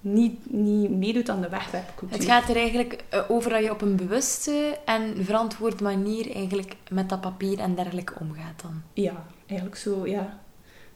niet, 0.01 0.53
niet 0.53 0.91
meedoet 0.91 1.29
aan 1.29 1.41
de 1.41 1.49
wegwerpcultuur. 1.49 2.19
Het 2.19 2.27
gaat 2.27 2.49
er 2.49 2.57
eigenlijk 2.57 3.05
eh, 3.09 3.21
over 3.29 3.51
dat 3.51 3.63
je 3.63 3.71
op 3.71 3.81
een 3.81 3.97
bewuste 3.97 4.79
en 4.85 5.25
verantwoorde 5.25 5.83
manier 5.83 6.35
eigenlijk 6.35 6.77
met 6.91 7.09
dat 7.09 7.21
papier 7.21 7.59
en 7.59 7.75
dergelijke 7.75 8.13
omgaat 8.21 8.63
dan. 8.63 8.83
Ja, 8.93 9.25
eigenlijk 9.47 9.79
zo, 9.79 10.07
ja. 10.07 10.39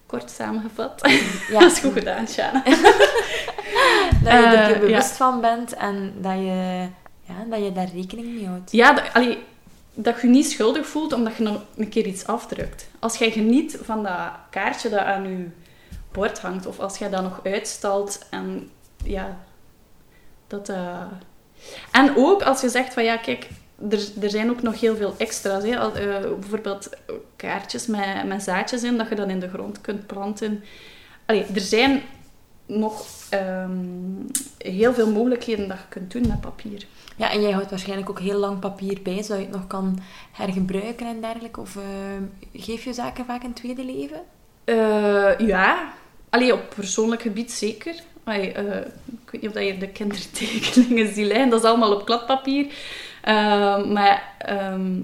Kort 0.06 0.30
samengevat. 0.30 1.00
Ja. 1.48 1.60
dat 1.60 1.72
is 1.72 1.78
goed 1.78 1.92
gedaan, 1.92 2.28
Shana. 2.28 2.62
Dat 4.24 4.32
je 4.32 4.38
er 4.38 4.74
Eh, 4.74 4.80
bewust 4.80 5.16
van 5.16 5.40
bent 5.40 5.74
en 5.74 6.12
dat 6.20 6.32
je, 6.32 6.86
ja, 7.22 7.34
dat 7.50 7.64
je 7.64 7.72
daar 7.72 7.88
rekening 7.94 8.34
mee 8.34 8.46
houdt. 8.46 8.72
Ja, 8.72 8.92
dat, 8.92 9.04
allee, 9.12 9.38
dat 9.94 10.20
je 10.20 10.26
je 10.26 10.32
niet 10.32 10.50
schuldig 10.50 10.86
voelt 10.86 11.12
omdat 11.12 11.36
je 11.36 11.42
nog 11.42 11.62
een 11.76 11.88
keer 11.88 12.06
iets 12.06 12.26
afdrukt. 12.26 12.88
Als 12.98 13.16
jij 13.16 13.30
geniet 13.30 13.78
van 13.82 14.02
dat 14.02 14.30
kaartje 14.50 14.88
dat 14.88 14.98
aan 15.00 15.28
je 15.28 15.46
bord 16.12 16.38
hangt, 16.40 16.66
of 16.66 16.78
als 16.78 16.98
jij 16.98 17.10
dat 17.10 17.22
nog 17.22 17.40
uitstalt 17.44 18.26
en 18.30 18.70
ja, 19.04 19.36
dat... 20.46 20.68
eh, 20.68 21.02
En 21.90 22.12
ook 22.16 22.42
als 22.42 22.60
je 22.60 22.68
zegt 22.68 22.92
van 22.94 23.04
ja, 23.04 23.16
kijk, 23.16 23.48
er, 23.90 24.00
er 24.20 24.30
zijn 24.30 24.50
ook 24.50 24.62
nog 24.62 24.80
heel 24.80 24.96
veel 24.96 25.14
extra's. 25.18 25.62
Hè? 25.64 25.78
Al- 25.78 25.94
eh, 25.94 26.20
bijvoorbeeld 26.40 26.88
kaartjes 27.36 27.86
met, 27.86 28.24
met 28.26 28.42
zaadjes 28.42 28.82
in, 28.82 28.96
dat 28.98 29.08
je 29.08 29.14
dan 29.14 29.30
in 29.30 29.40
de 29.40 29.48
grond 29.48 29.80
kunt 29.80 30.06
planten. 30.06 30.64
Allee, 31.26 31.44
er 31.54 31.60
zijn 31.60 32.02
nog 32.66 33.06
ehm, 33.30 33.70
heel 34.58 34.94
veel 34.94 35.10
mogelijkheden 35.10 35.68
dat 35.68 35.78
je 35.78 35.84
kunt 35.88 36.12
doen 36.12 36.28
met 36.28 36.40
papier. 36.40 36.86
Ja, 37.16 37.30
en 37.30 37.40
jij 37.40 37.50
houdt 37.50 37.70
waarschijnlijk 37.70 38.10
ook 38.10 38.20
heel 38.20 38.38
lang 38.38 38.58
papier 38.58 38.98
bij, 39.02 39.22
zodat 39.22 39.38
je 39.38 39.44
het 39.44 39.54
nog 39.54 39.66
kan 39.66 39.98
hergebruiken 40.32 41.06
en 41.06 41.20
dergelijke. 41.20 41.60
Of 41.60 41.76
eh, 41.76 41.82
geef 42.62 42.84
je 42.84 42.92
zaken 42.92 43.24
vaak 43.24 43.42
een 43.42 43.52
tweede 43.52 43.84
leven? 43.84 44.20
Eh, 44.64 45.38
ja, 45.38 45.92
Allee, 46.30 46.52
op 46.52 46.72
persoonlijk 46.74 47.22
gebied 47.22 47.52
zeker. 47.52 47.94
Allee, 48.24 48.52
eh, 48.52 48.78
ik 49.22 49.30
weet 49.30 49.40
niet 49.40 49.50
of 49.50 49.52
dat 49.52 49.66
je 49.66 49.78
de 49.78 49.88
kindertekeningen 49.88 51.06
ziet 51.14 51.26
liggen. 51.26 51.48
Dat 51.48 51.62
is 51.62 51.68
allemaal 51.68 51.94
op 51.94 52.04
kladpapier. 52.04 52.66
Eh, 53.22 53.84
maar 53.84 54.34
ehm, 54.38 55.00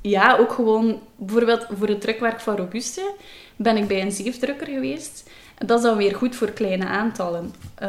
ja, 0.00 0.36
ook 0.36 0.52
gewoon... 0.52 1.00
Bijvoorbeeld 1.16 1.66
voor 1.78 1.88
het 1.88 2.00
drukwerk 2.00 2.40
van 2.40 2.56
Robuste 2.56 3.14
ben 3.56 3.76
ik 3.76 3.88
bij 3.88 4.02
een 4.02 4.12
zeefdrukker 4.12 4.66
geweest. 4.66 5.30
Dat 5.58 5.78
is 5.78 5.84
dan 5.84 5.96
weer 5.96 6.14
goed 6.16 6.36
voor 6.36 6.50
kleine 6.50 6.86
aantallen. 6.86 7.54
Eh, 7.74 7.88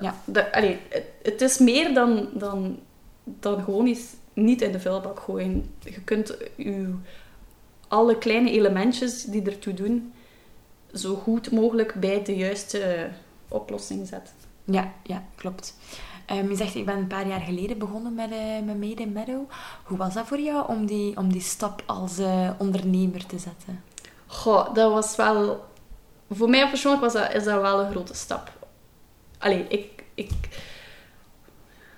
Ja. 0.00 0.14
de- 0.24 0.52
allee, 0.52 0.78
het, 0.88 1.04
het 1.22 1.40
is 1.40 1.58
meer 1.58 1.94
dan, 1.94 2.28
dan, 2.32 2.78
dan 3.24 3.62
gewoon 3.64 3.86
iets 3.86 4.04
niet 4.32 4.62
in 4.62 4.72
de 4.72 4.80
vuilbak 4.80 5.20
gooien. 5.20 5.74
Je 5.78 6.00
kunt 6.00 6.36
je 6.56 6.94
alle 7.88 8.18
kleine 8.18 8.50
elementjes 8.50 9.24
die 9.24 9.42
ertoe 9.42 9.74
doen, 9.74 10.12
zo 10.94 11.14
goed 11.14 11.50
mogelijk 11.50 11.94
bij 11.94 12.22
de 12.24 12.36
juiste 12.36 13.08
oplossing 13.48 14.06
zet. 14.08 14.32
Ja, 14.64 14.92
ja 15.02 15.22
klopt. 15.34 15.76
Um, 16.32 16.48
je 16.50 16.56
zegt, 16.56 16.74
ik 16.74 16.84
ben 16.86 16.96
een 16.96 17.06
paar 17.06 17.26
jaar 17.28 17.40
geleden 17.40 17.78
begonnen 17.78 18.14
met, 18.14 18.30
uh, 18.30 18.38
met 18.64 18.80
Made 18.80 19.02
in 19.02 19.12
Meadow. 19.12 19.50
Hoe 19.84 19.98
was 19.98 20.14
dat 20.14 20.26
voor 20.26 20.40
jou 20.40 20.68
om 20.68 20.86
die, 20.86 21.16
om 21.16 21.32
die 21.32 21.40
stap 21.40 21.82
als 21.86 22.18
uh, 22.18 22.50
ondernemer 22.58 23.26
te 23.26 23.38
zetten? 23.38 23.82
Goh, 24.26 24.74
dat 24.74 24.92
was 24.92 25.16
wel... 25.16 25.64
Voor 26.30 26.50
mij 26.50 26.68
persoonlijk 26.68 27.02
was 27.02 27.12
dat, 27.12 27.34
is 27.34 27.44
dat 27.44 27.60
wel 27.60 27.80
een 27.80 27.90
grote 27.90 28.14
stap. 28.14 28.52
Allee, 29.38 29.64
ik, 29.68 30.02
ik, 30.14 30.30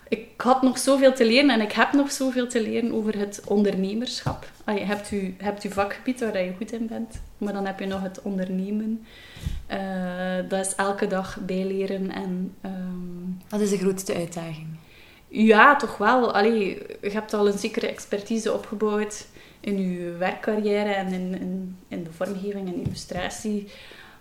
ik 0.09 0.29
had 0.37 0.63
nog 0.63 0.79
zoveel 0.79 1.13
te 1.13 1.27
leren 1.27 1.51
en 1.51 1.61
ik 1.61 1.73
heb 1.73 1.93
nog 1.93 2.13
zoveel 2.13 2.49
te 2.49 2.63
leren 2.63 2.93
over 2.93 3.19
het 3.19 3.43
ondernemerschap. 3.45 4.51
je 4.67 4.73
hebt 4.73 5.09
je, 5.09 5.35
hebt 5.39 5.63
je 5.63 5.71
vakgebied 5.71 6.21
waar 6.21 6.45
je 6.45 6.55
goed 6.57 6.73
in 6.73 6.87
bent, 6.87 7.21
maar 7.39 7.53
dan 7.53 7.67
heb 7.67 7.79
je 7.81 7.87
nog 7.87 8.03
het 8.03 8.23
ondernemen. 8.23 9.07
Uh, 9.71 10.49
dat 10.49 10.67
is 10.67 10.75
elke 10.75 11.07
dag 11.07 11.39
bijleren 11.41 12.11
en... 12.11 12.55
Um... 12.65 13.43
Wat 13.49 13.61
is 13.61 13.71
de 13.71 13.79
grootste 13.79 14.15
uitdaging? 14.15 14.67
Ja, 15.29 15.77
toch 15.77 15.97
wel. 15.97 16.33
Allee, 16.33 16.83
je 17.03 17.11
hebt 17.11 17.35
al 17.35 17.47
een 17.47 17.59
zekere 17.59 17.87
expertise 17.89 18.53
opgebouwd 18.53 19.27
in 19.61 19.93
je 19.93 20.11
werkcarrière 20.11 20.93
en 20.93 21.13
in, 21.13 21.41
in, 21.41 21.77
in 21.89 22.05
de 22.05 22.13
vormgeving 22.13 22.69
en 22.69 22.85
illustratie. 22.85 23.69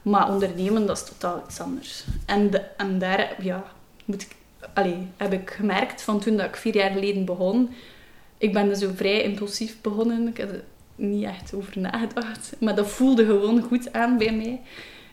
Maar 0.02 0.30
ondernemen, 0.30 0.86
dat 0.86 0.98
is 0.98 1.04
totaal 1.04 1.44
iets 1.48 1.60
anders. 1.60 2.06
En, 2.26 2.50
de, 2.50 2.60
en 2.60 3.00
daar 3.00 3.36
ja, 3.40 3.64
moet 4.06 4.22
ik, 4.22 4.36
allee, 4.74 5.08
heb 5.18 5.34
ik 5.34 5.50
gemerkt 5.50 6.02
van 6.02 6.20
toen 6.20 6.38
dat 6.38 6.46
ik 6.46 6.56
vier 6.56 6.76
jaar 6.76 6.92
geleden 6.92 7.26
begon. 7.26 7.70
Ik 8.38 8.54
ben 8.54 8.70
dus 8.70 8.80
zo 8.80 8.92
vrij 8.96 9.22
impulsief 9.22 9.82
begonnen. 9.82 10.28
Ik 10.28 10.38
heb 10.38 10.52
er 10.52 10.64
niet 10.96 11.24
echt 11.24 11.54
over 11.54 11.80
nagedacht. 11.80 12.56
Maar 12.60 12.76
dat 12.76 12.88
voelde 12.88 13.26
gewoon 13.26 13.62
goed 13.62 13.94
aan 13.94 14.18
bij 14.18 14.34
mij. 14.34 14.62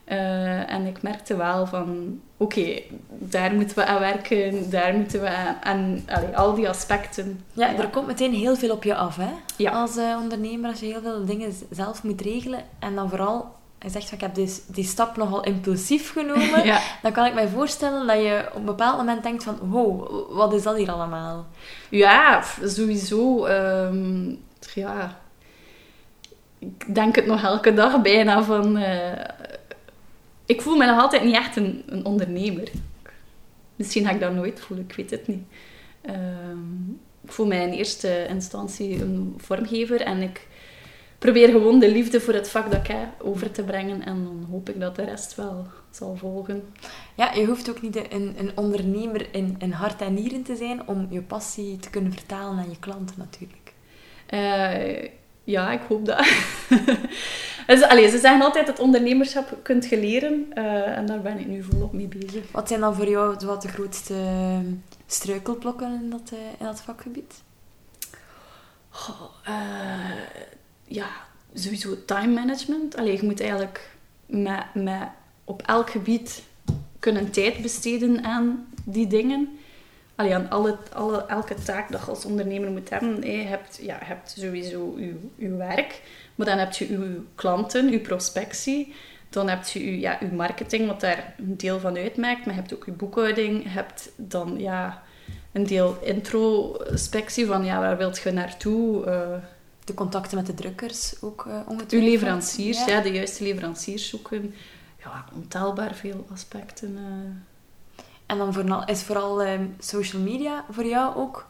Uh, 0.09 0.73
en 0.73 0.87
ik 0.87 1.03
merkte 1.03 1.37
wel 1.37 1.67
van, 1.67 2.21
oké, 2.37 2.81
daar 3.09 3.55
moeten 3.55 3.76
we 3.76 3.85
aan 3.85 4.00
werken, 4.00 4.71
daar 4.71 4.95
moeten 4.95 5.21
we 5.21 5.29
aan, 5.29 5.57
aan 5.62 6.03
allee, 6.07 6.37
al 6.37 6.55
die 6.55 6.69
aspecten. 6.69 7.41
Ja, 7.53 7.71
ja, 7.71 7.79
er 7.79 7.88
komt 7.88 8.07
meteen 8.07 8.35
heel 8.35 8.57
veel 8.57 8.71
op 8.71 8.85
je 8.85 8.95
af, 8.95 9.17
hè? 9.17 9.31
Ja. 9.57 9.71
Als 9.71 9.97
uh, 9.97 10.19
ondernemer, 10.23 10.71
als 10.71 10.81
je 10.81 10.87
heel 10.87 11.00
veel 11.03 11.25
dingen 11.25 11.53
zelf 11.71 12.03
moet 12.03 12.21
regelen. 12.21 12.61
En 12.79 12.95
dan 12.95 13.09
vooral, 13.09 13.53
je 13.85 13.91
zegt 13.91 14.09
van, 14.09 14.19
ik 14.19 14.25
heb 14.25 14.35
dus 14.35 14.61
die 14.67 14.85
stap 14.85 15.17
nogal 15.17 15.45
impulsief 15.45 16.12
genomen. 16.12 16.64
ja. 16.73 16.81
Dan 17.03 17.12
kan 17.12 17.26
ik 17.26 17.35
mij 17.35 17.49
voorstellen 17.49 18.07
dat 18.07 18.17
je 18.17 18.47
op 18.50 18.59
een 18.59 18.64
bepaald 18.64 18.97
moment 18.97 19.23
denkt 19.23 19.45
van, 19.45 19.59
wow, 19.62 20.09
wat 20.37 20.53
is 20.53 20.62
dat 20.62 20.76
hier 20.76 20.93
allemaal? 20.93 21.47
Ja, 21.88 22.43
sowieso. 22.64 23.47
Um, 23.47 24.43
ja... 24.75 25.23
Ik 26.59 26.95
denk 26.95 27.17
het 27.17 27.26
nog 27.26 27.43
elke 27.43 27.75
dag 27.75 28.03
bijna 28.03 28.43
van... 28.43 28.76
Uh, 28.76 29.12
ik 30.47 30.62
voel 30.62 30.76
me 30.76 30.87
nog 30.87 31.00
altijd 31.00 31.25
niet 31.25 31.35
echt 31.35 31.57
een, 31.57 31.83
een 31.87 32.05
ondernemer. 32.05 32.71
Misschien 33.76 34.05
ga 34.05 34.11
ik 34.11 34.21
dat 34.21 34.33
nooit 34.33 34.61
voelen, 34.61 34.87
ik 34.88 34.97
weet 34.97 35.11
het 35.11 35.26
niet. 35.26 35.43
Ehm, 36.00 36.91
ik 37.25 37.33
voel 37.33 37.47
mij 37.47 37.62
in 37.62 37.73
eerste 37.73 38.26
instantie 38.29 39.00
een 39.00 39.35
vormgever 39.37 40.00
en 40.00 40.23
ik 40.23 40.47
probeer 41.25 41.49
gewoon 41.49 41.78
de 41.78 41.90
liefde 41.90 42.21
voor 42.21 42.35
het 42.35 42.50
vak 42.50 42.71
dat 42.71 42.81
ik 42.81 42.87
heb 42.87 43.23
over 43.23 43.50
te 43.50 43.62
brengen 43.62 44.02
en 44.02 44.25
dan 44.25 44.47
hoop 44.50 44.69
ik 44.69 44.81
dat 44.81 44.97
de 44.97 45.04
rest 45.04 45.35
wel 45.35 45.66
zal 45.90 46.16
volgen. 46.16 46.62
Ja, 47.14 47.33
je 47.33 47.45
hoeft 47.45 47.71
ook 47.71 47.83
niet 47.83 47.97
een, 47.97 48.35
een 48.38 48.50
ondernemer 48.54 49.26
in, 49.31 49.57
in 49.59 49.71
hart 49.71 50.00
en 50.00 50.14
nieren 50.14 50.43
te 50.43 50.57
zijn 50.57 50.88
om 50.88 51.07
je 51.11 51.23
passie 51.23 51.76
te 51.76 51.90
kunnen 51.90 52.12
vertalen 52.12 52.59
aan 52.59 52.71
je 52.71 52.78
klanten 52.78 53.14
natuurlijk. 53.19 53.73
Uh, 54.31 55.09
ja, 55.45 55.73
ik 55.73 55.81
hoop 55.88 56.07
dat. 56.07 56.19
dus, 57.66 57.83
allez, 57.83 58.11
ze 58.11 58.19
zeggen 58.19 58.43
altijd 58.43 58.66
dat 58.66 58.78
ondernemerschap 58.78 59.59
kunt 59.62 59.88
je 59.88 60.00
leren. 60.00 60.47
Uh, 60.54 60.99
en 60.99 61.07
daar 61.07 61.21
ben 61.21 61.38
ik 61.38 61.47
nu 61.47 61.62
volop 61.62 61.93
mee 61.93 62.09
bezig. 62.09 62.52
Wat 62.52 62.69
zijn 62.69 62.81
dan 62.81 62.95
voor 62.95 63.09
jou 63.09 63.37
wat 63.47 63.62
de 63.62 63.69
grootste 63.69 64.14
ehm, 64.14 64.73
struikelblokken 65.07 66.00
in 66.02 66.11
dat, 66.11 66.31
uh, 66.33 66.38
in 66.59 66.66
dat 66.66 66.81
vakgebied? 66.81 67.43
Uh, 69.49 69.54
ja, 70.85 71.07
sowieso 71.55 72.05
time 72.05 72.33
management. 72.33 72.97
Allee, 72.97 73.16
je 73.16 73.25
moet 73.25 73.40
eigenlijk 73.40 73.90
met, 74.27 74.64
met 74.75 75.03
op 75.44 75.62
elk 75.62 75.90
gebied 75.90 76.42
kunnen 76.99 77.31
tijd 77.31 77.62
besteden 77.62 78.25
aan 78.25 78.66
die 78.85 79.07
dingen 79.07 79.59
allee, 80.14 80.35
aan 80.35 80.51
alle, 80.51 80.77
alle, 80.92 81.25
elke 81.27 81.55
taak 81.55 81.92
dat 81.92 82.01
je 82.01 82.11
als 82.11 82.25
ondernemer 82.25 82.70
moet 82.70 82.90
hebben. 82.90 83.23
Je 83.23 83.44
hebt, 83.44 83.79
ja, 83.83 83.97
je 83.99 84.05
hebt 84.05 84.35
sowieso 84.38 84.94
je, 84.99 85.14
je 85.37 85.57
werk, 85.57 86.03
maar 86.35 86.47
dan 86.47 86.59
heb 86.59 86.73
je 86.73 86.90
je 86.90 87.20
klanten, 87.35 87.90
je 87.90 88.01
prospectie. 88.01 88.94
Dan 89.31 89.49
heb 89.49 89.66
je 89.66 89.85
je, 89.85 90.01
ja, 90.01 90.16
je 90.20 90.27
marketing, 90.27 90.87
wat 90.87 91.01
daar 91.01 91.35
een 91.38 91.57
deel 91.57 91.81
van 91.81 91.97
uitmaakt. 91.97 92.47
Maar 92.47 92.55
je 92.55 92.61
hebt 92.61 92.75
ook 92.75 92.85
je 92.85 92.92
boekhouding. 92.92 93.62
Je 93.62 93.68
hebt 93.68 94.11
dan 94.16 94.59
ja, 94.59 95.03
een 95.53 95.66
deel 95.66 95.99
introspectie 96.03 97.47
van 97.47 97.64
ja, 97.64 97.81
waar 97.81 97.97
wilt 97.97 98.18
je 98.18 98.31
naartoe? 98.31 99.07
Uh, 99.07 99.37
de 99.85 99.94
contacten 99.94 100.37
met 100.37 100.47
de 100.47 100.55
drukkers 100.55 101.14
ook 101.20 101.44
uh, 101.49 101.55
ongetwijfeld. 101.55 101.92
Uw 101.92 102.01
leveranciers, 102.01 102.85
ja. 102.85 103.01
de 103.01 103.12
juiste 103.12 103.44
leveranciers 103.44 104.09
zoeken. 104.09 104.55
Ja, 105.05 105.25
ontelbaar 105.35 105.94
veel 105.94 106.27
aspecten. 106.33 106.90
Uh. 106.90 108.05
En 108.27 108.38
dan 108.38 108.53
vooral, 108.53 108.85
is 108.85 109.03
vooral 109.03 109.42
ehm, 109.42 109.66
social 109.79 110.23
media 110.23 110.64
voor 110.70 110.87
jou 110.87 111.16
ook 111.16 111.47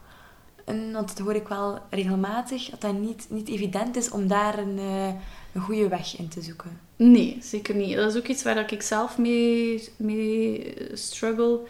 een, 0.65 0.93
want 0.93 1.09
dat 1.09 1.19
hoor 1.19 1.35
ik 1.35 1.49
wel 1.49 1.79
regelmatig, 1.91 2.71
dat 2.71 2.81
dat 2.81 2.95
niet, 2.95 3.27
niet 3.29 3.49
evident 3.49 3.97
is 3.97 4.11
om 4.11 4.29
daar 4.29 4.59
een, 4.59 4.79
uh, 4.79 5.07
een 5.53 5.61
goede 5.61 5.89
weg 5.89 6.19
in 6.19 6.29
te 6.29 6.43
zoeken. 6.43 6.81
Nee, 6.97 7.39
zeker 7.41 7.75
niet. 7.75 7.97
Dat 7.97 8.15
is 8.15 8.21
ook 8.21 8.27
iets 8.27 8.43
waar 8.43 8.73
ik 8.73 8.83
zelf 8.83 9.19
mee, 9.19 9.89
mee 9.97 10.75
struggle. 10.93 11.61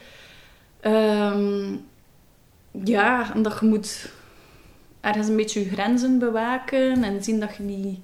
Um, 0.83 1.85
ja, 2.85 3.33
omdat 3.35 3.59
je 3.61 3.67
moet 3.67 4.11
ergens 5.05 5.29
een 5.29 5.37
beetje 5.37 5.61
je 5.61 5.71
grenzen 5.71 6.19
bewaken 6.19 7.03
en 7.03 7.25
zien 7.25 7.41
dat 7.41 7.57
je 7.57 7.63
niet... 7.63 7.99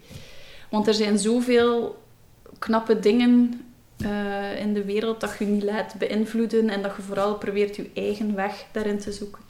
Want 0.69 0.87
er 0.87 0.95
zijn 0.95 1.19
zoveel 1.19 2.03
knappe 2.59 3.01
dingen 3.01 3.65
uh, 3.99 4.61
in 4.61 4.75
de 4.75 4.85
wereld 4.85 5.21
dat 5.21 5.37
je 5.39 5.45
niet 5.45 5.63
laat 5.63 5.95
beïnvloeden 5.99 6.69
en 6.69 6.83
dat 6.83 6.97
je 6.97 7.03
vooral 7.03 7.35
probeert 7.35 7.77
je 7.77 7.91
eigen 7.95 8.35
weg 8.35 8.67
daarin 8.73 8.99
te 8.99 9.13
zoeken. 9.13 9.43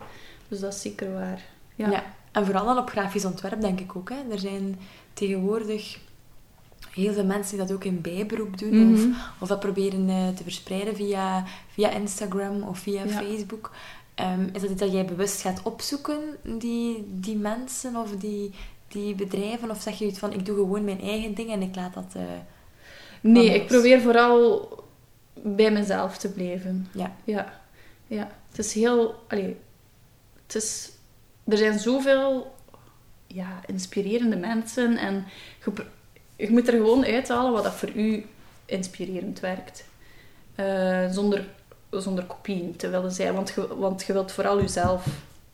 Dus 0.49 0.61
dat 0.61 0.75
is 0.75 0.81
zeker 0.81 1.13
waar. 1.13 1.43
Ja. 1.75 1.91
ja. 1.91 2.05
En 2.33 2.45
vooral 2.45 2.65
dan 2.65 2.79
op 2.79 2.89
grafisch 2.89 3.25
ontwerp 3.25 3.61
denk 3.61 3.81
ik 3.81 3.97
ook. 3.97 4.09
Hè. 4.09 4.33
Er 4.33 4.39
zijn 4.39 4.79
tegenwoordig 5.13 5.99
heel 6.91 7.13
veel 7.13 7.25
mensen 7.25 7.57
die 7.57 7.67
dat 7.67 7.77
ook 7.77 7.85
in 7.85 8.01
bijberoep 8.01 8.59
doen. 8.59 8.95
of, 8.95 9.01
mhm. 9.01 9.13
of 9.39 9.49
dat 9.49 9.61
proberen 9.61 10.09
uh, 10.09 10.29
te 10.29 10.43
verspreiden 10.43 10.97
via, 10.97 11.45
via 11.69 11.91
Instagram 11.91 12.63
of 12.63 12.79
via 12.79 13.07
Facebook. 13.07 13.71
Um, 14.21 14.51
is 14.53 14.61
dat 14.61 14.71
iets 14.71 14.81
dat 14.81 14.93
jij 14.93 15.05
bewust 15.05 15.41
gaat 15.41 15.63
opzoeken, 15.63 16.19
die, 16.43 17.05
die 17.09 17.37
mensen 17.37 17.97
of 17.97 18.11
die, 18.17 18.51
die 18.89 19.15
bedrijven? 19.15 19.71
Of 19.71 19.81
zeg 19.83 19.99
je 19.99 20.07
iets 20.07 20.19
van, 20.19 20.33
ik 20.33 20.47
doe 20.47 20.55
gewoon 20.55 20.85
mijn 20.85 21.01
eigen 21.01 21.35
ding 21.35 21.51
en 21.51 21.63
ik 21.63 21.75
laat 21.75 21.95
dat... 21.95 22.13
Uh, 22.17 22.23
Nee, 23.21 23.55
ik 23.55 23.67
probeer 23.67 24.01
vooral 24.01 24.69
bij 25.35 25.71
mezelf 25.71 26.19
te 26.19 26.33
blijven. 26.33 26.89
Ja. 26.93 27.17
Ja. 27.25 27.61
ja. 28.07 28.31
Het 28.49 28.59
is 28.59 28.73
heel... 28.73 29.25
Allee, 29.29 29.57
het 30.47 30.55
is, 30.55 30.91
er 31.45 31.57
zijn 31.57 31.79
zoveel 31.79 32.55
ja, 33.27 33.61
inspirerende 33.67 34.37
mensen 34.37 34.97
en 34.97 35.25
je, 35.65 35.73
je 36.37 36.51
moet 36.51 36.69
er 36.69 36.75
gewoon 36.75 37.05
uithalen 37.05 37.53
wat 37.53 37.63
dat 37.63 37.75
voor 37.75 37.93
u 37.95 38.27
inspirerend 38.67 39.41
werkt. 39.41 39.85
Uh, 40.57 41.11
zonder, 41.11 41.49
zonder 41.91 42.25
kopieën 42.25 42.77
te 42.77 42.89
willen 42.89 43.13
zijn, 43.13 43.35
want 43.35 43.51
je, 43.51 43.77
want 43.77 44.03
je 44.03 44.13
wilt 44.13 44.33
vooral 44.33 44.61
jezelf 44.61 45.07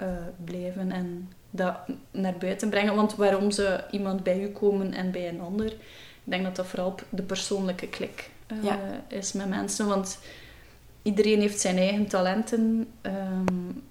uh, 0.02 0.08
blijven 0.44 0.92
en 0.92 1.32
dat 1.50 1.76
naar 2.10 2.36
buiten 2.38 2.68
brengen. 2.68 2.94
Want 2.94 3.14
waarom 3.14 3.50
zou 3.50 3.80
iemand 3.90 4.22
bij 4.22 4.42
u 4.42 4.48
komen 4.48 4.92
en 4.92 5.10
bij 5.10 5.28
een 5.28 5.40
ander? 5.40 5.66
Ik 5.66 6.32
denk 6.32 6.44
dat 6.44 6.56
dat 6.56 6.66
vooral 6.66 6.94
de 7.08 7.22
persoonlijke 7.22 7.88
klik 7.88 8.30
uh, 8.64 8.74
is 9.08 9.32
met 9.32 9.48
mensen. 9.48 9.86
Want 9.86 10.18
iedereen 11.02 11.40
heeft 11.40 11.60
zijn 11.60 11.76
eigen 11.76 12.06
talenten. 12.06 12.88
Um, 13.02 13.84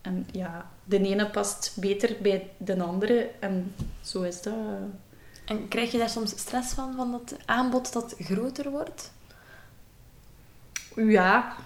en 0.00 0.26
ja, 0.32 0.70
de 0.84 1.00
ene 1.00 1.30
past 1.30 1.76
beter 1.80 2.16
bij 2.20 2.50
de 2.56 2.82
andere. 2.82 3.30
En 3.38 3.74
zo 4.02 4.22
is 4.22 4.42
dat. 4.42 4.54
En 5.44 5.68
krijg 5.68 5.92
je 5.92 5.98
daar 5.98 6.10
soms 6.10 6.30
stress 6.30 6.72
van, 6.72 6.94
van 6.96 7.10
dat 7.10 7.36
aanbod 7.44 7.92
dat 7.92 8.14
groter 8.18 8.70
wordt? 8.70 9.12
Ja, 10.94 11.56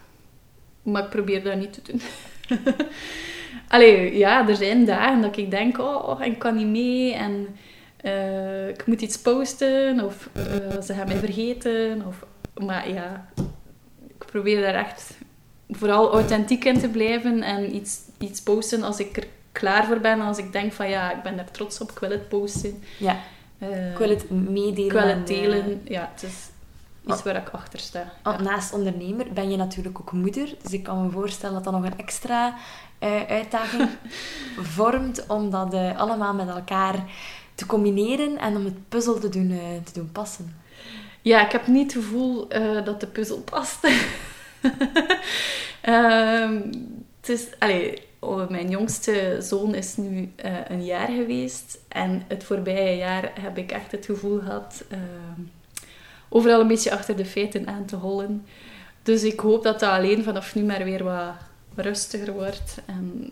maar 0.83 1.03
ik 1.03 1.11
probeer 1.11 1.43
dat 1.43 1.57
niet 1.57 1.73
te 1.73 1.81
doen. 1.85 2.01
Allee, 3.69 4.17
ja, 4.17 4.49
er 4.49 4.57
zijn 4.57 4.85
dagen 4.85 5.23
dat 5.23 5.37
ik 5.37 5.51
denk, 5.51 5.79
oh, 5.79 6.21
ik 6.25 6.39
kan 6.39 6.57
niet 6.57 6.67
mee. 6.67 7.13
En 7.15 7.47
uh, 8.05 8.69
ik 8.69 8.87
moet 8.87 9.01
iets 9.01 9.19
posten 9.19 10.05
of 10.05 10.29
uh, 10.37 10.83
ze 10.83 10.95
gaan 10.95 11.09
mij 11.09 11.17
vergeten. 11.17 12.03
Of, 12.07 12.25
maar 12.67 12.91
ja, 12.91 13.27
ik 14.09 14.27
probeer 14.27 14.61
daar 14.61 14.75
echt 14.75 15.15
vooral 15.69 16.13
authentiek 16.13 16.65
in 16.65 16.79
te 16.79 16.89
blijven 16.89 17.43
en 17.43 17.75
iets, 17.75 17.99
iets 18.19 18.43
posten 18.43 18.83
als 18.83 18.99
ik 18.99 19.17
er 19.17 19.27
klaar 19.53 19.85
voor 19.87 20.01
ben. 20.01 20.21
Als 20.21 20.39
ik 20.39 20.53
denk 20.53 20.73
van 20.73 20.89
ja, 20.89 21.13
ik 21.13 21.23
ben 21.23 21.39
er 21.39 21.51
trots 21.51 21.81
op, 21.81 21.91
ik 21.91 21.99
wil 21.99 22.11
het 22.11 22.29
posten. 22.29 22.83
Ja. 22.99 23.17
Eh, 23.59 23.91
Ik 23.91 23.99
wil 23.99 24.09
het 24.09 24.31
meedelen. 24.31 24.85
ik 24.87 24.93
wil 24.93 25.07
het 25.07 25.31
eh, 25.31 25.37
delen. 25.37 25.81
Ja, 25.85 26.11
het 26.13 26.23
is 26.23 26.51
iets 27.07 27.19
Oh. 27.19 27.23
waar 27.23 27.37
ik 27.37 27.49
achter 27.49 27.79
sta. 27.79 28.13
Ja. 28.25 28.41
naast 28.41 28.73
ondernemer 28.73 29.33
ben 29.33 29.51
je 29.51 29.57
natuurlijk 29.57 30.01
ook 30.01 30.13
moeder. 30.13 30.55
Dus 30.63 30.73
ik 30.73 30.83
kan 30.83 31.05
me 31.05 31.11
voorstellen 31.11 31.55
dat 31.55 31.65
dat 31.65 31.73
nog 31.73 31.85
een 31.85 31.99
extra 31.99 32.55
eh, 32.99 33.23
uitdaging 33.29 33.89
vormt 34.77 35.27
om 35.27 35.51
dat 35.51 35.75
eh, 35.75 35.99
allemaal 35.99 36.35
met 36.35 36.49
elkaar 36.49 37.05
te 37.55 37.67
combineren 37.67 38.39
en 38.39 38.57
om 38.57 38.65
het 38.65 38.89
puzzel 38.89 39.19
te 39.19 39.29
doen, 39.29 39.51
eh, 39.51 39.85
te 39.85 39.93
doen 39.93 40.13
passen. 40.13 40.57
Ja, 41.23 41.45
ik 41.45 41.53
heb 41.53 41.67
niet 41.67 41.95
het 41.95 42.05
gevoel 42.05 42.49
dat 42.85 43.01
de 43.01 43.07
puzzel 43.07 43.39
past. 43.41 43.79
Ehm, 45.81 46.61
het 47.21 47.29
is, 47.29 47.47
allee, 47.59 48.03
oh, 48.19 48.49
mijn 48.49 48.69
jongste 48.71 49.37
zoon 49.41 49.75
is 49.75 49.97
nu 49.97 50.33
een 50.69 50.85
jaar 50.85 51.09
geweest. 51.09 51.79
En 51.89 52.23
het 52.29 52.45
voorbije 52.45 52.97
jaar 52.97 53.33
heb 53.41 53.59
ik 53.59 53.73
echt 53.73 53.93
het 53.93 54.05
gevoel 54.05 54.39
gehad 54.39 54.85
ehm, 54.89 55.41
overal 56.33 56.61
een 56.61 56.69
beetje 56.69 56.93
achter 56.93 57.17
de 57.17 57.25
feiten 57.25 57.67
aan 57.69 57.85
te 57.85 57.97
hollen. 57.97 58.47
Dus 59.03 59.23
ik 59.23 59.41
hoop 59.41 59.63
dat 59.63 59.81
dat 59.81 59.91
alleen 59.91 60.25
vanaf 60.25 60.55
nu 60.55 60.63
maar 60.63 60.85
weer 60.85 61.05
wat 61.05 61.35
rustiger 61.75 62.33
wordt. 62.33 62.79
En 62.87 63.31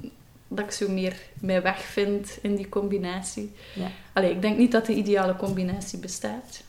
dat 0.49 0.65
ik 0.65 0.71
zo 0.71 0.89
meer 0.89 1.17
mijn 1.41 1.63
weg 1.63 1.79
vind 1.81 2.39
in 2.43 2.57
die 2.57 2.69
combinatie. 2.69 3.53
Ja. 3.75 3.87
Allee, 4.13 4.31
ik 4.31 4.43
denk 4.43 4.59
niet 4.59 4.73
dat 4.73 4.87
de 4.87 4.95
ideale 4.95 5.37
combinatie 5.37 5.99
bestaat, 5.99 6.63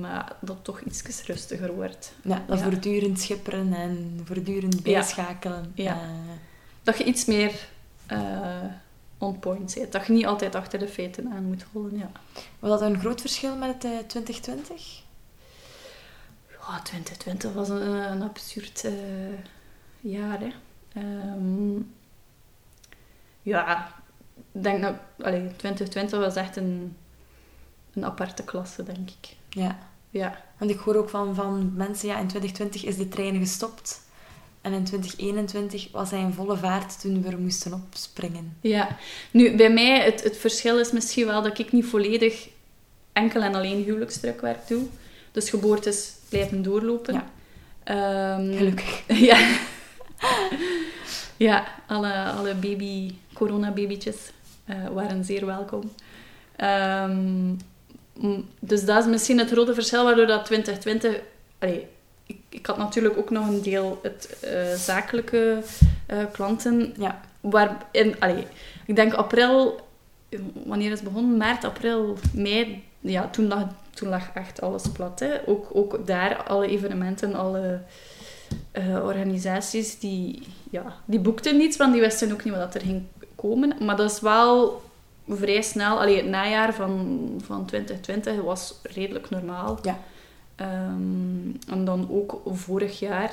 maar 0.00 0.32
dat 0.40 0.54
het 0.54 0.64
toch 0.64 0.80
iets 0.80 1.22
rustiger 1.26 1.74
wordt. 1.74 2.12
Ja, 2.22 2.42
dat 2.46 2.58
Ja. 2.58 2.64
voortdurend 2.64 3.20
schipperen 3.20 3.72
en 3.72 4.20
voortdurend 4.24 4.82
bijschakelen. 4.82 5.72
Ja. 5.74 5.92
Eh, 5.92 5.98
Dat 6.82 6.98
je 6.98 7.04
iets 7.04 7.24
meer 7.24 7.52
eh, 8.06 8.18
on 9.18 9.38
point 9.38 9.74
bent. 9.74 9.92
Dat 9.92 10.06
je 10.06 10.12
niet 10.12 10.26
altijd 10.26 10.54
achter 10.54 10.78
de 10.78 10.88
feiten 10.88 11.30
aan 11.32 11.44
moet 11.44 11.64
hollen. 11.72 11.98
Ja, 11.98 12.10
was 12.58 12.70
dat 12.70 12.80
een 12.80 12.98
groot 12.98 13.20
verschil 13.20 13.56
met 13.56 13.68
het 13.72 13.84
eh, 13.84 13.90
2020? 14.06 15.02
Ja 16.68 16.80
2020 16.82 17.52
was 17.52 17.68
een, 17.68 18.12
een 18.12 18.22
absurd 18.22 18.84
eh, 18.84 18.92
jaar. 20.00 20.40
Hè. 20.40 20.50
Ehm, 20.92 21.76
ja, 23.42 23.94
ik 24.52 24.62
denk 24.62 24.82
dat 24.82 24.94
allee, 25.18 25.56
2020 25.56 26.18
was 26.18 26.36
echt 26.36 26.56
een, 26.56 26.96
een 27.94 28.04
aparte 28.04 28.44
klasse, 28.44 28.82
denk 28.82 29.10
ik. 29.10 29.36
Ja. 29.48 29.78
Ja. 30.10 30.42
Want 30.58 30.70
ik 30.70 30.78
hoor 30.78 30.96
ook 30.96 31.08
van, 31.08 31.34
van 31.34 31.72
mensen, 31.74 32.08
ja, 32.08 32.18
in 32.18 32.26
2020 32.26 32.84
is 32.84 32.96
de 32.96 33.08
trein 33.08 33.38
gestopt. 33.38 34.02
En 34.60 34.72
in 34.72 34.84
2021 34.84 35.88
was 35.92 36.10
hij 36.10 36.20
in 36.20 36.32
volle 36.32 36.56
vaart 36.56 37.00
toen 37.00 37.22
we 37.22 37.28
er 37.28 37.38
moesten 37.38 37.72
opspringen. 37.72 38.56
Ja, 38.60 38.96
nu 39.30 39.56
bij 39.56 39.72
mij, 39.72 40.04
het, 40.04 40.22
het 40.22 40.36
verschil 40.36 40.78
is 40.78 40.92
misschien 40.92 41.26
wel 41.26 41.42
dat 41.42 41.58
ik 41.58 41.72
niet 41.72 41.86
volledig 41.86 42.48
enkel 43.12 43.42
en 43.42 43.54
alleen 43.54 43.82
huwelijksdrukwerk 43.82 44.68
doe. 44.68 44.86
Dus 45.34 45.50
geboortes 45.50 46.12
blijven 46.28 46.62
doorlopen. 46.62 47.14
Ja. 47.14 47.24
Ehm, 47.84 48.56
Gelukkig. 48.56 49.02
Ja. 49.28 49.38
ja, 51.36 51.64
alle, 51.86 52.12
alle 52.12 52.54
baby, 52.54 53.14
coronababytjes 53.32 54.16
eh, 54.64 54.76
waren 54.92 55.24
zeer 55.24 55.46
welkom. 55.46 55.92
Ehm, 56.56 57.54
dus 58.58 58.84
dat 58.84 59.04
is 59.04 59.10
misschien 59.10 59.38
het 59.38 59.50
grote 59.50 59.74
verschil 59.74 60.04
waardoor 60.04 60.26
dat 60.26 60.44
2020... 60.44 61.20
Allee, 61.58 61.86
ik, 62.26 62.38
ik 62.48 62.66
had 62.66 62.76
natuurlijk 62.76 63.16
ook 63.18 63.30
nog 63.30 63.48
een 63.48 63.62
deel 63.62 63.98
het 64.02 64.38
eh, 64.40 64.74
zakelijke 64.74 65.62
eh, 66.06 66.18
klanten 66.32 66.94
Ja. 66.98 67.20
waar 67.40 67.86
in, 67.90 68.16
allee, 68.18 68.46
ik 68.86 68.96
denk 68.96 69.12
april, 69.14 69.80
wanneer 70.64 70.90
is 70.90 71.00
het 71.00 71.08
begonnen? 71.08 71.36
Maart, 71.36 71.64
april, 71.64 72.18
mei, 72.32 72.82
ja, 73.12 73.28
toen 73.28 73.46
lag, 73.48 73.64
toen 73.90 74.08
lag 74.08 74.30
echt 74.34 74.60
alles 74.60 74.88
plat. 74.92 75.20
Hè. 75.20 75.48
Ook, 75.48 75.68
ook 75.72 76.06
daar, 76.06 76.42
alle 76.42 76.66
evenementen, 76.66 77.34
alle 77.34 77.80
eh, 78.70 79.04
organisaties, 79.04 79.98
die, 79.98 80.42
ja, 80.70 80.84
die 81.04 81.20
boekten 81.20 81.56
niets, 81.56 81.76
want 81.76 81.92
die 81.92 82.00
wisten 82.02 82.32
ook 82.32 82.44
niet 82.44 82.54
wat 82.54 82.74
er 82.74 82.80
ging 82.80 83.02
komen. 83.34 83.72
Maar 83.80 83.96
dat 83.96 84.10
is 84.10 84.20
wel 84.20 84.82
vrij 85.28 85.62
snel, 85.62 86.00
allee, 86.00 86.16
het 86.16 86.26
najaar 86.26 86.74
van, 86.74 87.18
van 87.44 87.64
2020 87.66 88.42
was 88.42 88.74
redelijk 88.82 89.30
normaal. 89.30 89.78
Ja. 89.82 89.98
Ehm, 90.56 91.70
en 91.70 91.84
dan 91.84 92.08
ook 92.10 92.40
vorig 92.46 92.98
jaar 92.98 93.32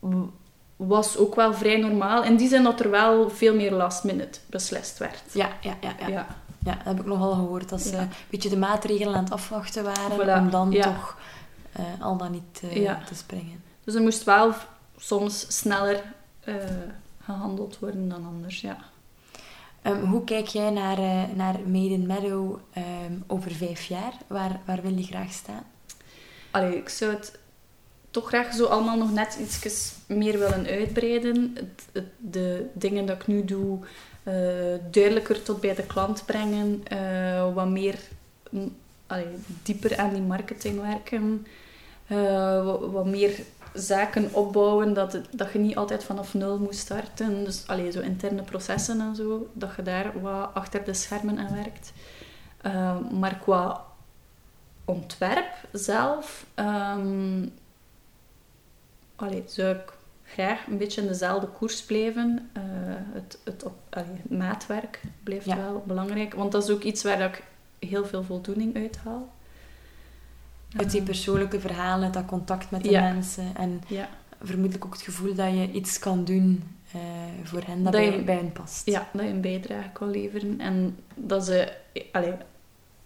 w- 0.00 0.28
was 0.76 1.16
ook 1.16 1.34
wel 1.34 1.54
vrij 1.54 1.76
normaal. 1.76 2.24
In 2.24 2.36
die 2.36 2.48
zin 2.48 2.62
dat 2.62 2.80
er 2.80 2.90
wel 2.90 3.30
veel 3.30 3.54
meer 3.54 3.72
last 3.72 4.04
minute 4.04 4.38
beslist 4.46 4.98
werd. 4.98 5.22
Ja, 5.32 5.48
ja, 5.60 5.76
ja. 5.80 5.92
ja. 6.00 6.08
Ja. 6.08 6.26
Ja, 6.64 6.74
dat 6.74 6.84
heb 6.84 7.00
ik 7.00 7.06
nogal 7.06 7.32
gehoord. 7.32 7.68
Dat 7.68 7.80
ze 7.80 7.96
een 7.96 8.08
beetje 8.30 8.48
de 8.48 8.56
maatregelen 8.56 9.14
aan 9.14 9.24
het 9.24 9.32
afwachten 9.32 9.84
waren 9.84 10.18
Voilà, 10.18 10.38
om 10.44 10.50
dan 10.50 10.70
toch 10.82 11.16
eh, 11.72 11.84
al 12.00 12.16
dan 12.16 12.30
niet 12.30 12.60
eh, 12.62 13.04
te 13.06 13.14
springen. 13.14 13.62
Dus 13.84 13.94
er 13.94 14.02
moest 14.02 14.24
wel 14.24 14.52
soms 14.96 15.46
sneller 15.58 16.02
eh, 16.40 16.54
gehandeld 17.24 17.78
worden 17.78 18.08
dan 18.08 18.26
anders. 18.26 18.60
Ja. 18.60 18.76
Ehm, 19.82 20.04
hoe 20.04 20.24
kijk 20.24 20.46
jij 20.46 20.70
naar, 20.70 20.98
naar 21.34 21.54
Maiden 21.66 22.06
Meadow 22.06 22.56
ehm, 22.72 23.12
over 23.26 23.50
vijf 23.50 23.84
jaar? 23.84 24.12
Waar, 24.26 24.60
waar 24.64 24.82
wil 24.82 24.96
je 24.96 25.02
graag 25.04 25.32
staan? 25.32 25.62
Allee, 26.50 26.76
ik 26.76 26.88
zou 26.88 27.10
het 27.12 27.38
toch 28.10 28.28
graag 28.28 28.52
zo 28.54 28.64
allemaal 28.64 28.96
nog 28.96 29.12
net 29.12 29.36
iets 29.40 29.94
meer 30.06 30.38
willen 30.38 30.66
uitbreiden. 30.66 31.52
Het, 31.54 31.84
het- 31.92 32.12
de 32.18 32.66
dingen 32.74 33.06
dat 33.06 33.16
ik 33.16 33.26
nu 33.26 33.44
doe, 33.44 33.78
eh, 34.24 34.34
duidelijker 34.90 35.42
tot 35.42 35.60
bij 35.60 35.74
de 35.74 35.86
klant 35.86 36.26
brengen. 36.26 36.82
eh, 36.88 37.54
wat 37.54 37.68
meer 37.68 37.98
mm, 38.50 38.76
dieper 39.62 39.96
aan 39.96 40.12
die 40.12 40.22
marketing 40.22 40.80
werken. 40.80 41.46
eh, 42.06 42.64
wat, 42.64 42.80
wat 42.80 43.06
meer 43.06 43.40
zaken 43.74 44.34
opbouwen, 44.34 44.94
dat, 44.94 45.20
dat 45.30 45.52
je 45.52 45.58
niet 45.58 45.76
altijd 45.76 46.04
vanaf 46.04 46.34
nul 46.34 46.58
moet 46.58 46.76
starten. 46.76 47.44
Dus 47.44 47.66
allee, 47.66 47.90
zo 47.90 48.00
interne 48.00 48.42
processen 48.42 49.00
en 49.00 49.16
zo, 49.16 49.50
dat 49.52 49.70
je 49.76 49.82
daar 49.82 50.20
wat 50.20 50.50
achter 50.54 50.84
de 50.84 50.94
schermen 50.94 51.38
aan 51.38 51.54
werkt. 51.54 51.92
Maar 53.10 53.38
qua 53.38 53.84
ontwerp 54.84 55.54
zelf 55.72 56.46
allee, 59.16 59.42
zou 59.46 59.76
ik 59.76 59.92
graag 60.24 60.66
een 60.66 60.78
beetje 60.78 61.00
in 61.00 61.06
dezelfde 61.08 61.46
koers 61.46 61.82
blijven. 61.82 62.50
Het, 63.12 63.38
het, 63.44 63.62
op, 63.64 63.74
allee, 63.90 64.06
het 64.22 64.38
maatwerk 64.38 65.00
blijft 65.22 65.46
Ja. 65.46 65.56
wel 65.56 65.82
belangrijk, 65.86 66.34
want 66.34 66.52
dat 66.52 66.62
is 66.64 66.70
ook 66.70 66.82
iets 66.82 67.02
waar 67.02 67.20
ik 67.20 67.42
heel 67.88 68.06
veel 68.06 68.22
voldoening 68.22 68.76
uit 68.76 68.96
haal. 68.96 69.28
Uit 70.76 70.90
die 70.90 71.00
Eh, 71.00 71.06
persoonlijke 71.06 71.60
verhalen, 71.60 72.12
dat 72.12 72.24
contact 72.24 72.70
met 72.70 72.82
de 72.82 72.90
Ja. 72.90 73.00
mensen 73.12 73.56
en 73.56 73.80
ja, 73.86 74.08
vermoedelijk 74.42 74.84
ook 74.84 74.92
het 74.92 75.02
gevoel 75.02 75.34
dat 75.34 75.50
je 75.52 75.70
iets 75.72 75.98
kan 75.98 76.24
doen 76.24 76.62
eh, 76.92 77.00
voor 77.42 77.62
hen 77.66 77.82
dat, 77.82 77.92
Dat 77.92 78.02
bij, 78.02 78.12
je- 78.16 78.22
bij 78.22 78.34
hen 78.36 78.52
past. 78.52 78.86
ja, 78.86 79.08
dat 79.12 79.22
je 79.22 79.28
een 79.28 79.40
bijdrage 79.40 79.90
kan 79.92 80.10
leveren 80.10 80.60
en 80.60 80.96
dat 81.14 81.44
ze 81.44 81.72
allee, 82.12 82.32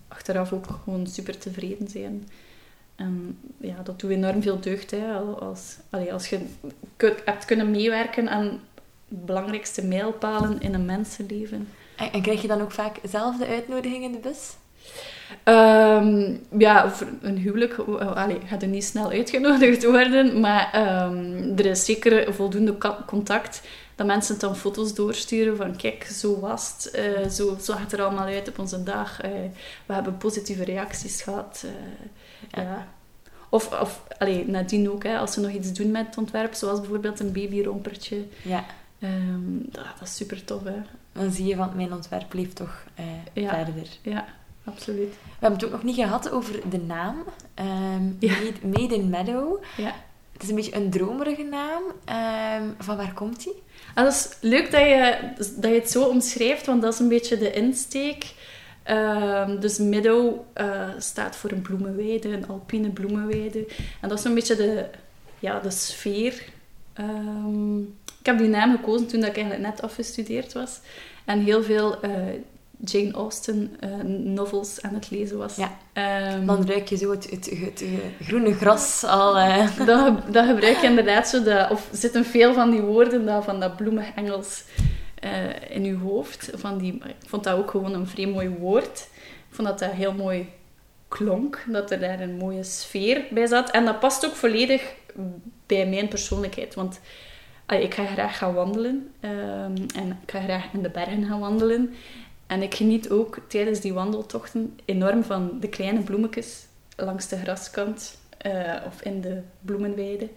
achteraf 0.08 0.52
ook 0.52 0.66
gewoon 0.84 1.06
super 1.06 1.38
tevreden 1.38 1.88
zijn. 1.88 2.28
En 2.96 3.38
ja, 3.61 3.82
dat 3.82 4.00
doet 4.00 4.11
enorm 4.11 4.42
veel 4.42 4.61
deugd. 4.61 4.90
Hè, 4.90 5.12
als, 5.18 5.76
allee, 5.90 6.12
als 6.12 6.28
je 6.28 6.46
kun- 6.96 7.12
hebt 7.24 7.44
kunnen 7.44 7.70
meewerken 7.70 8.28
aan 8.30 8.61
belangrijkste 9.09 9.85
mijlpalen 9.85 10.61
in 10.61 10.75
een 10.75 10.85
mensenleven. 10.85 11.68
En, 11.97 12.12
en 12.12 12.23
krijg 12.23 12.42
je 12.42 12.49
dan 12.49 12.61
ook 12.61 12.73
vaak 12.73 12.97
zelf 13.03 13.37
de 13.37 13.47
uitnodiging 13.47 14.05
in 14.05 14.12
de 14.12 14.18
bus? 14.18 14.57
Ehm, 15.44 16.33
ja, 16.59 16.90
voor 16.90 17.07
een 17.23 17.37
huwelijk 17.38 17.79
allee, 18.14 18.38
gaat 18.47 18.62
er 18.62 18.68
niet 18.68 18.85
snel 18.85 19.11
uitgenodigd 19.11 19.85
worden, 19.85 20.40
maar 20.40 20.68
ehm, 20.73 21.53
er 21.59 21.66
is 21.66 21.85
zeker 21.85 22.35
voldoende 22.35 22.77
contact 23.07 23.62
dat 23.94 24.07
mensen 24.07 24.38
dan 24.38 24.57
foto's 24.57 24.94
doorsturen 24.94 25.57
van 25.57 25.77
kijk, 25.77 26.05
zo 26.05 26.40
was 26.40 26.73
het, 26.77 26.90
eh, 26.90 27.29
zo 27.29 27.57
zag 27.61 27.81
het 27.81 27.92
er 27.92 28.03
allemaal 28.03 28.27
uit 28.27 28.49
op 28.49 28.59
onze 28.59 28.83
dag. 28.83 29.21
eh, 29.21 29.31
we 29.87 29.94
hebben 29.94 30.16
positieve 30.16 30.64
reacties 30.64 31.23
gehad. 31.23 31.64
eh, 31.64 32.62
Ja. 32.62 32.62
ja. 32.62 32.88
Of, 33.51 33.81
of 33.81 34.03
allee, 34.18 34.49
nadien 34.49 34.90
ook, 34.90 35.03
hè, 35.03 35.18
als 35.18 35.33
ze 35.33 35.40
nog 35.40 35.51
iets 35.51 35.73
doen 35.73 35.90
met 35.90 36.07
het 36.07 36.18
ontwerp, 36.18 36.55
zoals 36.55 36.81
bijvoorbeeld 36.81 37.21
een 37.21 37.33
babyrompertje. 37.33 38.25
Ja. 38.42 38.64
Ehm, 38.98 39.58
dat, 39.62 39.84
dat 39.98 40.08
is 40.08 40.16
super 40.16 40.44
tof, 40.44 40.64
hè. 40.64 40.76
Dan 41.12 41.30
zie 41.30 41.46
je 41.46 41.56
van, 41.56 41.70
mijn 41.76 41.92
ontwerp 41.92 42.32
leeft 42.32 42.56
toch 42.56 42.84
eh, 42.94 43.04
Ja. 43.32 43.64
verder. 43.64 43.87
Ja, 44.02 44.26
absoluut. 44.64 45.11
We 45.11 45.30
hebben 45.38 45.58
het 45.58 45.64
ook 45.68 45.72
nog 45.74 45.82
niet 45.82 45.94
gehad 45.96 46.30
over 46.30 46.70
de 46.70 46.78
naam. 46.80 47.16
Ehm 47.54 48.04
Ja. 48.18 48.32
Made, 48.38 48.78
Made 48.80 48.94
in 48.94 49.08
Meadow. 49.08 49.62
Ja. 49.76 49.92
Het 50.32 50.42
is 50.42 50.48
een 50.48 50.54
beetje 50.56 50.76
een 50.76 50.90
dromerige 50.90 51.42
naam. 51.42 51.82
Ehm, 52.04 52.62
van 52.78 52.96
waar 52.96 53.12
komt 53.14 53.42
die? 53.44 53.62
Ah, 53.94 54.04
dat 54.04 54.12
is 54.12 54.28
leuk 54.40 54.70
dat 54.70 54.80
je, 54.80 55.18
dat 55.37 55.70
je 55.70 55.78
het 55.80 55.90
zo 55.90 56.04
omschrijft, 56.04 56.66
want 56.66 56.82
dat 56.82 56.92
is 56.92 56.98
een 56.98 57.08
beetje 57.08 57.38
de 57.38 57.52
insteek. 57.52 58.34
Dus 59.61 59.78
Meadow 59.78 60.40
eh, 60.52 60.88
staat 60.98 61.37
voor 61.37 61.50
een 61.50 61.62
bloemenweide, 61.62 62.28
een 62.28 62.48
alpine 62.48 62.90
bloemenweide. 62.90 63.66
En 64.00 64.08
dat 64.08 64.18
is 64.18 64.24
een 64.24 64.34
beetje 64.34 64.56
de, 64.56 64.87
ja, 65.38 65.61
de 65.61 65.70
sfeer. 65.70 66.44
Ehm, 66.92 67.78
ik 68.20 68.26
heb 68.26 68.38
die 68.38 68.48
naam 68.48 68.76
gekozen 68.76 69.07
toen 69.07 69.20
dat 69.20 69.28
ik 69.28 69.37
eigenlijk 69.37 69.66
net 69.70 69.83
afgestudeerd 69.83 70.52
was. 70.52 70.81
En 71.24 71.40
heel 71.40 71.62
veel 71.62 72.00
eh, 72.00 72.11
Jane 72.85 73.12
Austen 73.12 73.76
eh, 73.81 73.90
novels 74.07 74.83
aan 74.83 74.94
het 74.94 75.11
lezen 75.11 75.38
was. 75.38 75.57
Ja. 75.57 75.76
Ehm, 75.92 76.46
Dan 76.46 76.66
ruik 76.68 76.88
je 76.88 76.96
zo 76.96 77.11
het, 77.11 77.31
het, 77.31 77.50
het, 77.50 77.85
groene 78.22 78.54
gras 78.54 79.04
al. 79.04 79.38
eh. 79.38 79.76
dat, 79.87 80.33
dat 80.33 80.46
gebruik 80.46 80.76
je 80.81 80.87
inderdaad 80.87 81.28
zo, 81.28 81.42
dat, 81.42 81.70
of 81.70 81.88
zitten 81.92 82.24
veel 82.24 82.54
van 82.54 82.70
die 82.70 82.81
woorden 82.81 83.24
dat, 83.26 83.44
van 83.44 83.61
dat 83.61 83.76
bloemig 83.76 84.07
Engels 84.14 84.64
in 85.68 85.85
je 85.85 85.96
hoofd. 85.96 86.50
Van 86.54 86.78
die, 86.78 86.94
ik 86.94 87.14
vond 87.26 87.44
dat 87.44 87.59
ook 87.59 87.70
gewoon 87.70 87.94
een 87.94 88.07
vrij 88.07 88.26
mooi 88.26 88.48
woord. 88.48 89.09
Ik 89.48 89.54
vond 89.54 89.68
dat 89.68 89.78
dat 89.78 89.90
heel 89.90 90.12
mooi 90.12 90.48
klonk, 91.09 91.64
dat 91.66 91.90
er 91.90 92.00
daar 92.00 92.20
een 92.20 92.37
mooie 92.37 92.64
sfeer 92.64 93.24
bij 93.31 93.46
zat. 93.46 93.70
En 93.70 93.85
dat 93.85 94.00
past 94.00 94.26
ook 94.26 94.35
volledig 94.35 94.83
bij 95.66 95.87
mijn 95.87 96.09
persoonlijkheid, 96.09 96.74
want 96.74 97.00
ik 97.76 97.94
ga 97.94 98.07
graag 98.07 98.38
gaan 98.38 98.54
wandelen 98.54 99.11
ehm, 99.20 99.76
en 99.94 100.18
ik 100.22 100.31
ga 100.31 100.40
graag 100.40 100.72
in 100.72 100.83
de 100.83 100.90
bergen 100.90 101.24
gaan 101.24 101.40
wandelen. 101.40 101.94
En 102.46 102.62
ik 102.62 102.74
geniet 102.74 103.11
ook 103.11 103.38
tijdens 103.48 103.81
die 103.81 103.92
wandeltochten 103.92 104.78
enorm 104.85 105.24
van 105.24 105.57
de 105.61 105.68
kleine 105.68 106.00
bloemetjes 106.00 106.66
langs 106.96 107.28
de 107.28 107.37
graskant 107.37 108.18
eh, 108.38 108.74
of 108.87 109.02
in 109.02 109.20
de 109.20 109.40
bloemenweide. 109.61 110.28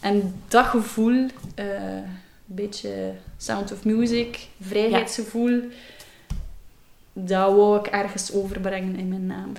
En 0.00 0.42
dat 0.48 0.64
gevoel, 0.66 1.26
eh, 1.54 1.94
een 1.94 2.04
beetje 2.44 3.12
sound 3.36 3.72
of 3.72 3.84
music, 3.84 4.48
vrijheidsgevoel, 4.60 5.62
dat 7.12 7.54
wou 7.54 7.78
ik 7.78 7.86
ergens 7.86 8.32
overbrengen 8.32 8.96
in 8.96 9.08
mijn 9.08 9.26
naam. 9.26 9.52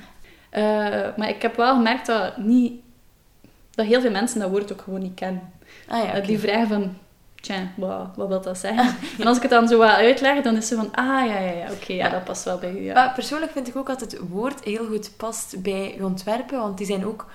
Eh, 0.49 1.17
maar 1.17 1.29
ik 1.29 1.41
heb 1.41 1.55
wel 1.55 1.75
gemerkt 1.75 2.05
dat, 2.05 2.37
niet, 2.37 2.73
dat 3.71 3.85
heel 3.85 4.01
veel 4.01 4.11
mensen 4.11 4.39
dat 4.39 4.49
woord 4.49 4.71
ook 4.71 4.81
gewoon 4.81 5.01
niet 5.01 5.15
kennen. 5.15 5.51
Ah 5.87 6.03
ja. 6.03 6.19
Die 6.19 6.39
vragen 6.39 6.67
van, 6.67 6.97
tja, 7.47 7.71
wat, 7.75 8.07
wat 8.15 8.27
wil 8.27 8.41
dat 8.41 8.57
zeggen? 8.57 8.95
en 9.19 9.27
als 9.27 9.35
ik 9.35 9.41
het 9.41 9.51
dan 9.51 9.67
zo 9.67 9.77
wat 9.77 9.89
uitleg, 9.89 10.41
dan 10.41 10.55
is 10.55 10.67
ze 10.67 10.75
van, 10.75 10.95
ah 10.95 11.05
ja, 11.05 11.39
ja, 11.39 11.51
ja 11.51 11.71
oké, 11.71 11.93
ja, 11.93 12.05
Ja. 12.05 12.09
dat 12.09 12.23
past 12.23 12.43
wel 12.43 12.57
bij 12.57 12.71
u. 12.71 12.83
Ja. 12.83 12.93
Maar 12.93 13.13
persoonlijk 13.13 13.51
vind 13.51 13.67
ik 13.67 13.75
ook 13.75 13.87
dat 13.87 14.01
het 14.01 14.19
woord 14.29 14.63
heel 14.63 14.85
goed 14.85 15.11
past 15.17 15.61
bij 15.61 15.93
je 15.97 16.05
ontwerpen, 16.05 16.59
want 16.59 16.77
die 16.77 16.87
zijn 16.87 17.05
ook, 17.05 17.25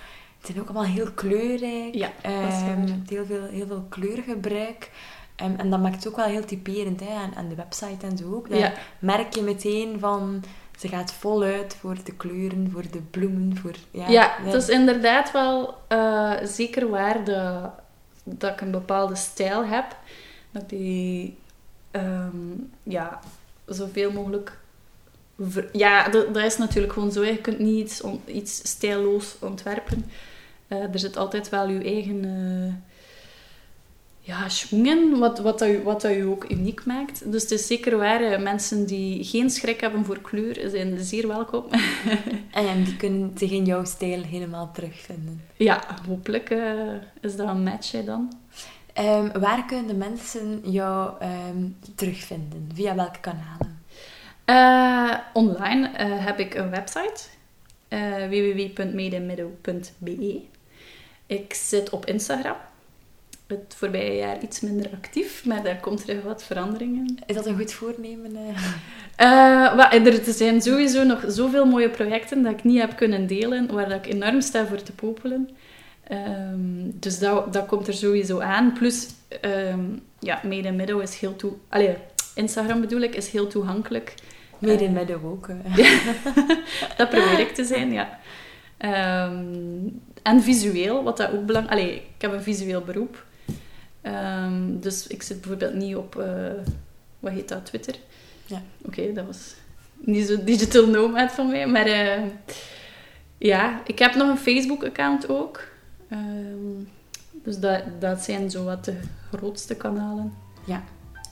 die 0.40 0.52
zijn 0.52 0.60
ook 0.60 0.68
allemaal 0.68 0.92
heel 0.92 1.10
kleurrijk. 1.14 1.94
Ja, 1.94 2.10
waar. 2.22 2.76
heel, 3.08 3.26
veel, 3.26 3.44
heel 3.50 3.66
veel 3.66 3.86
kleurgebruik. 3.88 4.90
Ehm, 5.36 5.54
en 5.56 5.70
dat 5.70 5.80
maakt 5.80 5.94
het 5.94 6.08
ook 6.08 6.16
wel 6.16 6.26
heel 6.26 6.44
typerend 6.44 7.00
hè, 7.00 7.14
aan, 7.14 7.32
aan 7.36 7.48
de 7.48 7.54
website 7.54 8.06
en 8.06 8.16
zo 8.16 8.34
ook. 8.34 8.46
Ja. 8.48 8.72
merk 8.98 9.34
je 9.34 9.42
meteen 9.42 9.96
van, 9.98 10.44
ze 10.78 10.88
gaat 10.88 11.12
voluit 11.12 11.76
voor 11.80 11.96
de 12.04 12.12
kleuren, 12.12 12.70
voor 12.72 12.84
de 12.90 13.00
bloemen, 13.10 13.56
voor... 13.56 13.74
Ja, 13.90 14.08
Ja, 14.08 14.30
het 14.42 14.54
is 14.54 14.68
inderdaad 14.68 15.32
wel 15.32 15.74
eh, 15.88 16.32
zeker 16.42 16.88
waar 16.90 17.24
dat, 17.24 17.70
dat 18.22 18.52
ik 18.52 18.60
een 18.60 18.70
bepaalde 18.70 19.14
stijl 19.14 19.64
heb. 19.64 19.96
Dat 20.50 20.68
die 20.68 21.36
ehm, 21.90 22.36
ja, 22.82 23.20
zoveel 23.66 24.12
mogelijk. 24.12 24.58
Ja, 25.72 26.08
dat, 26.08 26.34
dat 26.34 26.44
is 26.44 26.56
natuurlijk 26.56 26.92
gewoon 26.92 27.12
zo. 27.12 27.24
Je 27.24 27.38
kunt 27.38 27.58
niet 27.58 27.78
iets, 27.78 28.02
iets 28.26 28.68
stijlloos 28.68 29.36
ontwerpen. 29.40 30.04
Eh, 30.68 30.92
er 30.92 30.98
zit 30.98 31.16
altijd 31.16 31.48
wel 31.48 31.68
je 31.68 31.84
eigen 31.84 32.24
eh 32.24 32.91
ja, 34.24 34.48
schwung 34.48 34.86
in, 34.86 35.18
wat, 35.18 35.38
wat, 35.38 35.58
dat 35.58 35.68
je, 35.68 35.82
wat 35.82 36.00
dat 36.00 36.14
je 36.14 36.26
ook 36.26 36.50
uniek 36.50 36.84
maakt. 36.84 37.32
Dus 37.32 37.42
het 37.42 37.50
is 37.50 37.66
zeker 37.66 37.96
waar, 37.96 38.20
eh, 38.20 38.42
mensen 38.42 38.86
die 38.86 39.24
geen 39.24 39.50
schrik 39.50 39.80
hebben 39.80 40.04
voor 40.04 40.20
kleur 40.20 40.70
zijn 40.70 41.00
zeer 41.00 41.28
welkom. 41.28 41.64
En 42.52 42.84
die 42.84 42.96
kunnen 42.96 43.32
zich 43.34 43.50
in 43.50 43.64
jouw 43.64 43.84
stijl 43.84 44.22
helemaal 44.22 44.70
terugvinden. 44.72 45.42
Ja, 45.56 45.80
hopelijk 46.08 46.50
eh, 46.50 46.92
is 47.20 47.36
dat 47.36 47.48
een 47.48 47.62
match 47.62 47.92
hè, 47.92 48.04
dan. 48.04 48.32
Ehm, 48.92 49.40
waar 49.40 49.64
kunnen 49.64 49.86
de 49.86 49.94
mensen 49.94 50.60
jou 50.70 51.12
ehm, 51.20 51.64
terugvinden? 51.94 52.70
Via 52.74 52.94
welke 52.94 53.20
kanalen? 53.20 53.80
Eh, 54.44 55.18
online 55.32 55.90
heb 56.04 56.38
ik 56.38 56.54
een 56.54 56.70
website, 56.70 57.22
www.medemiddo.be. 58.28 60.40
Ik 61.26 61.54
zit 61.54 61.90
op 61.90 62.06
Instagram. 62.06 62.56
Het 63.52 63.74
voorbije 63.76 64.16
jaar 64.16 64.42
iets 64.42 64.60
minder 64.60 64.90
actief, 64.92 65.44
maar 65.44 65.62
daar 65.62 65.80
komt 65.80 66.00
terug 66.00 66.22
wat 66.22 66.42
veranderingen. 66.42 67.18
Is 67.26 67.34
dat 67.34 67.46
een 67.46 67.58
goed 67.58 67.72
voornemen? 67.72 68.36
eh? 68.36 69.66
Eh, 69.94 70.06
er 70.06 70.32
zijn 70.32 70.62
sowieso 70.62 71.04
nog 71.04 71.24
zoveel 71.28 71.64
mooie 71.64 71.90
projecten 71.90 72.42
dat 72.42 72.52
ik 72.52 72.64
niet 72.64 72.80
heb 72.80 72.96
kunnen 72.96 73.26
delen, 73.26 73.72
waar 73.72 73.88
dat 73.88 74.06
ik 74.06 74.12
enorm 74.12 74.40
sta 74.40 74.66
voor 74.66 74.82
te 74.82 74.92
popelen. 74.92 75.48
Ehm, 76.08 76.90
dus 76.92 77.18
dat, 77.18 77.52
dat 77.52 77.66
komt 77.66 77.86
er 77.86 77.94
sowieso 77.94 78.40
aan. 78.40 78.72
Plus, 78.72 79.08
ehm 79.40 79.80
ja, 80.18 80.40
Made 80.42 80.68
in 80.68 81.00
is 81.00 81.18
heel 81.18 81.36
toe... 81.36 81.52
Allee, 81.68 81.96
Instagram 82.34 82.80
bedoel 82.80 83.00
ik, 83.00 83.14
is 83.14 83.28
heel 83.28 83.46
toegankelijk. 83.46 84.14
Mede 84.58 84.84
in 84.84 84.90
Eh, 84.90 84.96
Midden 84.96 85.24
ook. 85.24 85.46
dat 86.96 87.10
probeer 87.10 87.38
ik 87.38 87.54
te 87.54 87.64
zijn, 87.64 87.92
ja. 87.92 88.18
Ehm, 88.76 89.88
en 90.22 90.42
visueel, 90.42 91.02
wat 91.02 91.16
dat 91.16 91.32
ook 91.32 91.46
belangrijk... 91.46 91.80
Allee, 91.80 91.94
ik 91.94 92.22
heb 92.22 92.32
een 92.32 92.42
visueel 92.42 92.80
beroep. 92.80 93.24
Ehm, 94.02 94.78
dus 94.80 95.06
ik 95.06 95.22
zit 95.22 95.40
bijvoorbeeld 95.40 95.74
niet 95.74 95.96
op... 95.96 96.16
eh, 96.16 96.52
wat 97.18 97.32
heet 97.32 97.48
dat? 97.48 97.66
Twitter? 97.66 97.94
Ja. 98.46 98.62
Oké, 98.82 99.12
dat 99.12 99.26
was 99.26 99.54
niet 99.94 100.26
zo 100.26 100.44
digital 100.44 100.86
nomad 100.86 101.32
van 101.32 101.48
mij. 101.48 101.66
Maar 101.66 101.86
eh, 101.86 102.22
ja, 103.38 103.80
ik 103.86 103.98
heb 103.98 104.14
nog 104.14 104.28
een 104.28 104.38
Facebook-account 104.38 105.28
ook. 105.28 105.60
Ehm, 106.08 106.84
dus 107.32 107.58
dat, 107.58 107.82
dat 107.98 108.20
zijn 108.20 108.50
zo 108.50 108.64
wat 108.64 108.84
de 108.84 109.00
grootste 109.32 109.74
kanalen. 109.74 110.32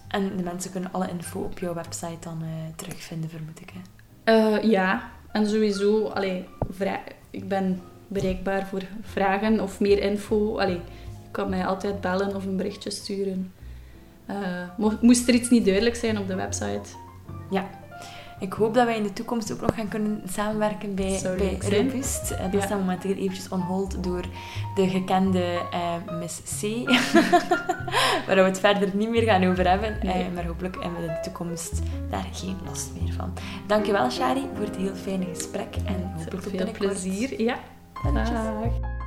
En 0.08 0.36
de 0.36 0.42
mensen 0.42 0.70
kunnen 0.70 0.92
alle 0.92 1.08
info 1.08 1.40
op 1.40 1.58
jouw 1.58 1.74
website 1.74 2.16
dan 2.20 2.42
eh, 2.42 2.48
terugvinden, 2.76 3.30
vermoed 3.30 3.60
ik. 3.60 3.72
Hè? 3.72 3.80
Ja, 4.62 5.10
en 5.32 5.46
sowieso, 5.46 6.06
allee, 6.06 6.44
ik 7.30 7.48
ben 7.48 7.80
bereikbaar 8.08 8.66
voor 8.66 8.82
vragen 9.02 9.60
of 9.60 9.80
meer 9.80 10.02
info. 10.02 10.58
Allee, 10.58 10.80
kan 11.30 11.48
mij 11.48 11.66
altijd 11.66 12.00
bellen 12.00 12.36
of 12.36 12.44
een 12.46 12.56
berichtje 12.56 12.90
sturen. 12.90 13.52
Eh, 14.26 14.36
mo- 14.76 14.98
moest 15.00 15.28
er 15.28 15.34
iets 15.34 15.50
niet 15.50 15.64
duidelijk 15.64 15.96
zijn 15.96 16.18
op 16.18 16.26
de 16.28 16.34
website? 16.34 16.80
Ik 18.40 18.52
hoop 18.52 18.74
dat 18.74 18.86
wij 18.86 18.96
in 18.96 19.02
de 19.02 19.12
toekomst 19.12 19.52
ook 19.52 19.60
nog 19.60 19.74
gaan 19.74 19.88
kunnen 19.88 20.22
samenwerken 20.32 20.94
bij, 20.94 21.18
Zou 21.18 21.36
bij. 21.36 21.58
Robust. 21.70 22.28
Dat 22.28 22.52
Ja. 22.52 22.60
staat 22.60 22.78
momenteel 22.78 23.14
eventjes 23.14 23.48
on 23.48 23.60
hold 23.60 24.04
door 24.04 24.24
de 24.74 24.88
gekende 24.88 25.60
eh, 25.70 26.14
Miss 26.18 26.40
C. 26.60 26.62
waar 28.26 28.36
we 28.36 28.42
het 28.42 28.60
verder 28.60 28.88
niet 28.94 29.08
meer 29.10 29.22
gaan 29.22 29.44
over 29.44 29.68
hebben. 29.68 29.96
Nee. 30.02 30.12
Eh, 30.24 30.32
maar 30.34 30.46
hopelijk 30.46 30.76
hebben 30.82 31.00
we 31.00 31.06
in 31.06 31.14
de 31.14 31.20
toekomst 31.20 31.80
daar 32.10 32.26
geen 32.32 32.56
last 32.66 32.90
meer 33.00 33.12
van. 33.12 33.32
Dankjewel, 33.66 34.10
Shari, 34.10 34.42
voor 34.56 34.64
het 34.66 34.76
heel 34.76 34.94
fijne 34.94 35.24
gesprek. 35.34 35.76
En 35.84 35.94
hopelijk 36.02 36.30
tot 36.30 36.42
Veel 36.42 36.50
binnenkort. 36.50 36.88
plezier. 36.88 37.42
Ja, 37.42 37.56
dag. 38.14 38.99